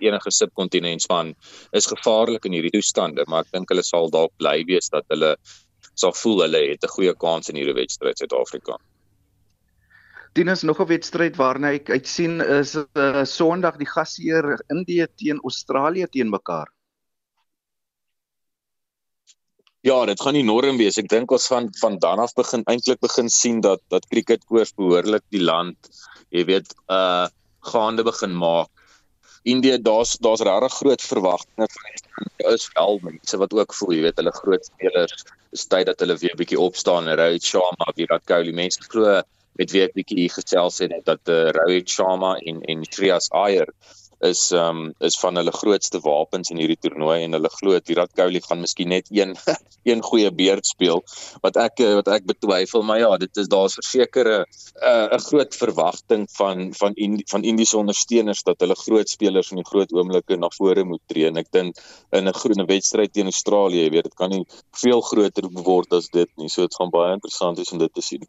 [0.00, 1.34] enige subkontinent span
[1.72, 5.36] is gevaarlik in hierdie toestande, maar ek dink hulle sal dalk bly wees dat hulle
[5.94, 8.78] sal voel hulle het 'n goeie kans in hierdie wedstryd Suid-Afrika.
[10.32, 15.40] Dien is nog 'n wedstryd waarna ek uitsien is uh, Sondag die gasheer Indië teen
[15.42, 16.70] Australië teen mekaar.
[19.80, 20.98] Ja, dit gaan enorm wees.
[21.00, 24.74] Ek dink ons van van dan af begin eintlik begin sien dat dat cricket koers
[24.76, 25.90] behoorlik die land,
[26.28, 27.26] jy weet, uh
[27.60, 28.68] gaande begin maak.
[29.42, 34.02] India daar's daar's regtig groot verwagtinge van die is wel mense wat ook voel, jy
[34.06, 38.52] weet, hulle groot spelers is tyd dat hulle weer bietjie opstaan Rohit Sharma, Virat Kohli,
[38.52, 39.22] mense glo
[39.60, 43.68] met wie ek bietjie gesels het dat uh, Rohit Sharma en en Shreyas Iyer
[44.20, 48.42] is um is van hulle grootste wapens in hierdie toernooi en hulle glo Virat Kohli
[48.44, 49.32] gaan miskien net een
[49.90, 51.00] een goeie beurt speel.
[51.44, 55.20] Wat ek eh, wat ek betwyfel maar ja dit is daar's versekerde eh, 'n uh,
[55.28, 59.92] groot verwagting van van in, van Indiese ondersteuners dat hulle groot spelers in die groot
[59.92, 61.26] oomblikke na vore moet tree.
[61.26, 61.80] En ek dink
[62.12, 64.44] in 'n groene wedstryd teen Australië jy weet dit kan nie
[64.82, 66.48] veel groter word as dit nie.
[66.48, 68.28] So dit gaan baie interessant wees om dit te sien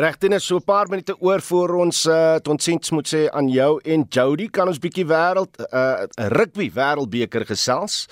[0.00, 4.06] Regtene so 'n paar minute oor voor ons uh, totsiens moet sê aan jou en
[4.08, 8.06] Jody kan ons bietjie wêreld uh, rugby wêreldbeker gesels.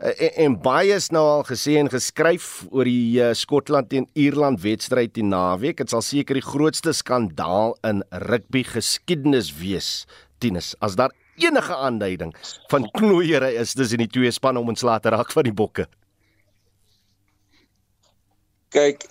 [0.00, 4.08] Uh, en, en baie is nou al gesê en geskryf oor die uh, Skotland teen
[4.14, 5.82] Ierland wedstryd die naweek.
[5.82, 10.06] Dit sal seker die grootste skandaal in rugby geskiedenis wees.
[10.40, 12.32] Tinus, as daar enige aanduiding
[12.72, 15.84] van knoeiery is tussen die twee spanne om ons laat raak van die bokke
[18.74, 19.04] kyk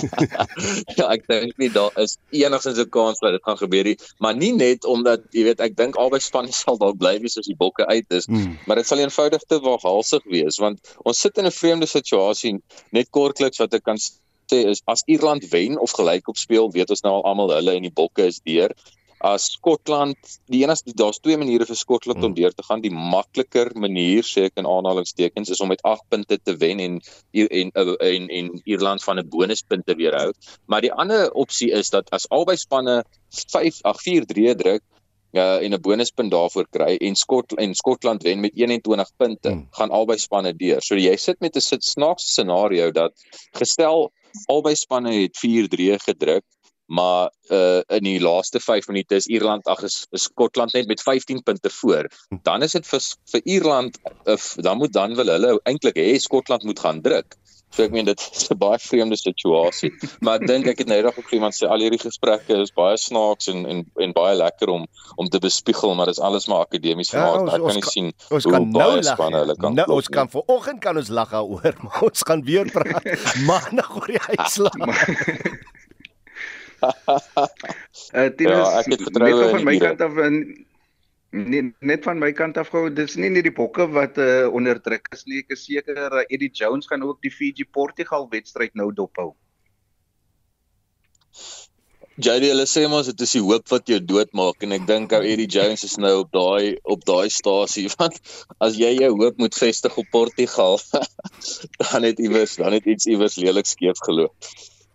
[0.98, 4.36] ja ek dink nie daar is enigstens 'n kans dat dit gaan gebeur nie maar
[4.36, 7.58] nie net omdat jy weet ek dink albei spanne sal dalk bly wees as die
[7.64, 8.56] bokke uit is hmm.
[8.66, 12.56] maar dit sal eenvoudig te waghalsig wees want ons sit in 'n vreemde situasie
[12.90, 16.90] net kortliks wat ek kan sê is as Ierland wen of gelyk op speel weet
[16.90, 18.74] ons nou al almal hulle en die bokke is deur
[19.20, 20.16] as Skotland
[20.48, 22.38] die enigste daar's twee maniere vir Skotland om hmm.
[22.38, 26.38] deur te gaan die makliker manier sê ek in aanhalingstekens is om met 8 punte
[26.40, 27.00] te wen en
[27.32, 30.32] en en en Ierland van 'n bonuspunte weerhou
[30.66, 34.82] maar die ander opsie is dat as albei spanne 5 ag 4-3 druk
[35.32, 39.66] uh, en 'n bonuspunt daarvoor kry en Skotland en Skotland wen met 21 punte hmm.
[39.70, 43.12] gaan albei spanne deur so jy sit met 'n snaakse scenario dat
[43.52, 44.12] gestel
[44.46, 46.44] albei spanne het 4-3 gedruk
[46.90, 51.02] maar uh in die laaste 5 minute is Ierland ag is, is Skotland net met
[51.02, 52.08] 15 punte voor.
[52.42, 56.66] Dan is dit vir vir Ierland uh, dan moet dan wil hulle eintlik hê Skotland
[56.66, 57.38] moet gaan druk
[57.70, 59.92] So ek meen dit is 'n baie vreemde situasie.
[60.26, 62.96] Maar ek dink ek het nou eendag ook iemand sê al hierdie gesprekke is baie
[62.98, 64.86] snaaks en en en baie lekker om
[65.16, 67.46] om te bespiegel, maar dit is alles maar akademies aard.
[67.46, 69.16] Ja, ek kan nie sien ons kan nou lag.
[69.62, 73.06] Kan nou, ons kan vanoggend kan ons lag daaroor, maar ons gaan weer praat
[73.50, 74.74] maandag oor die uitslag.
[76.82, 80.42] Uh, Tinus, ja, ek het vertroue van my kant af in
[81.30, 84.80] Nee, net van my kant af gou, dis nie net die bokke wat uh, onder
[84.82, 85.44] druk is nie.
[85.44, 89.28] Ek is seker uh, Eddie Jones gaan ook die Fiji Portugal wedstryd nou dophou.
[92.20, 95.22] JD hulle sê mos dit is die hoop wat jou doodmaak en ek dink ou
[95.24, 98.18] Eddie Jones is nou op daai op daai stasie want
[98.66, 100.76] as jy jou hoop moet vestig op Portugal
[101.84, 104.34] dan het iewers dan het iets iewers lelik skeef geloop.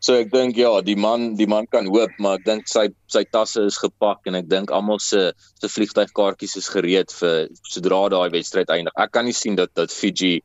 [0.05, 3.23] So ek dink ja, die man die man kan hoop, maar ek dink sy sy
[3.25, 8.29] tasse is gepak en ek dink almal se se vliegtuigkaartjies is gereed vir sodra daai
[8.35, 8.93] wedstryd eindig.
[9.01, 10.35] Ek kan nie sien dat dat Fiji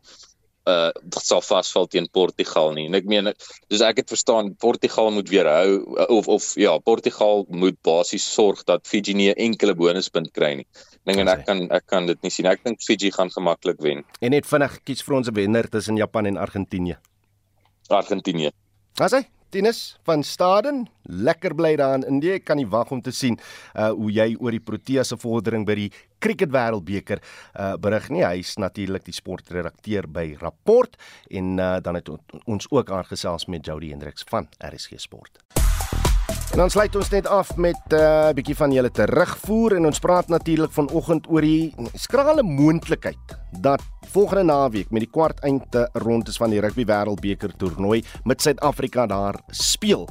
[0.70, 0.92] uh
[1.24, 2.86] sal vasval teen Portugal nie.
[2.88, 3.28] En ek meen
[3.72, 8.62] dis ek het verstaan Portugal moet weer hou of of ja, Portugal moet basies sorg
[8.64, 10.66] dat Fiji nie 'n enkele bonuspunt kry nie.
[11.04, 12.46] Dink en ek kan ek kan dit nie sien.
[12.46, 14.04] Ek dink Fiji gaan gemaklik wen.
[14.20, 16.96] En net vinnig kies vir ons 'n wenner tussen Japan en Argentinië.
[17.88, 18.52] Argentinië.
[18.96, 22.20] Asai, Tinus van Staden, lekker bly daar in.
[22.22, 23.38] Ek kan nie wag om te sien
[23.74, 25.88] uh hoe jy oor die Protea se vordering by die
[26.22, 27.18] Cricket Wêreldbeker
[27.58, 28.22] uh berig nie.
[28.22, 30.94] Hy's natuurlik die sportredakteur by Rapport
[31.30, 32.12] en uh dan het
[32.46, 35.42] ons ook aangesels met Jody Hendriks van RSG Sport.
[36.30, 39.98] En dan sluit ons net af met 'n uh, bietjie van julle terugvoer en ons
[39.98, 46.50] praat natuurlik vanoggend oor die skrale moontlikheid dat volgende naweek met die kwartfinale rondes van
[46.50, 50.08] die rugby wêreldbeker toernooi met Suid-Afrika daar speel.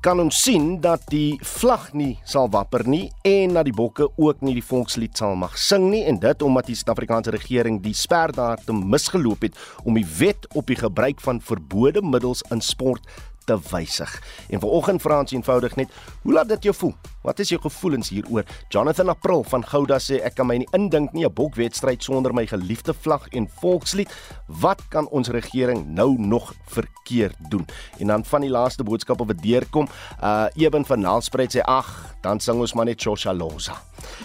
[0.00, 4.40] Kan ons sien dat die vlag nie sal wapper nie en dat die bokke ook
[4.40, 8.88] nie die volkslied sal mag sing nie en dit omdat die Suid-Afrikaanse regering die sperdatum
[8.88, 13.02] misgeloop het om die wet op die gebruik van verbode middels in sport
[13.46, 14.12] te wysig.
[14.50, 15.92] En vanoggend vra ons eenvoudig net,
[16.22, 16.94] hoe laat dit jou voel?
[17.26, 18.46] Wat is jou gevoelens hieroor?
[18.70, 22.46] Jonathan April van Gouda sê ek kan my nie indink nie 'n bokwedstryd sonder my
[22.46, 24.08] geliefde vlag en volkslied.
[24.46, 27.66] Wat kan ons regering nou nog verkeerd doen?
[27.98, 29.88] En dan van die laaste boodskappe wat deurkom,
[30.22, 33.74] uh Eben van Nelspruit sê ag, dan sing ons maar net Choshaloza.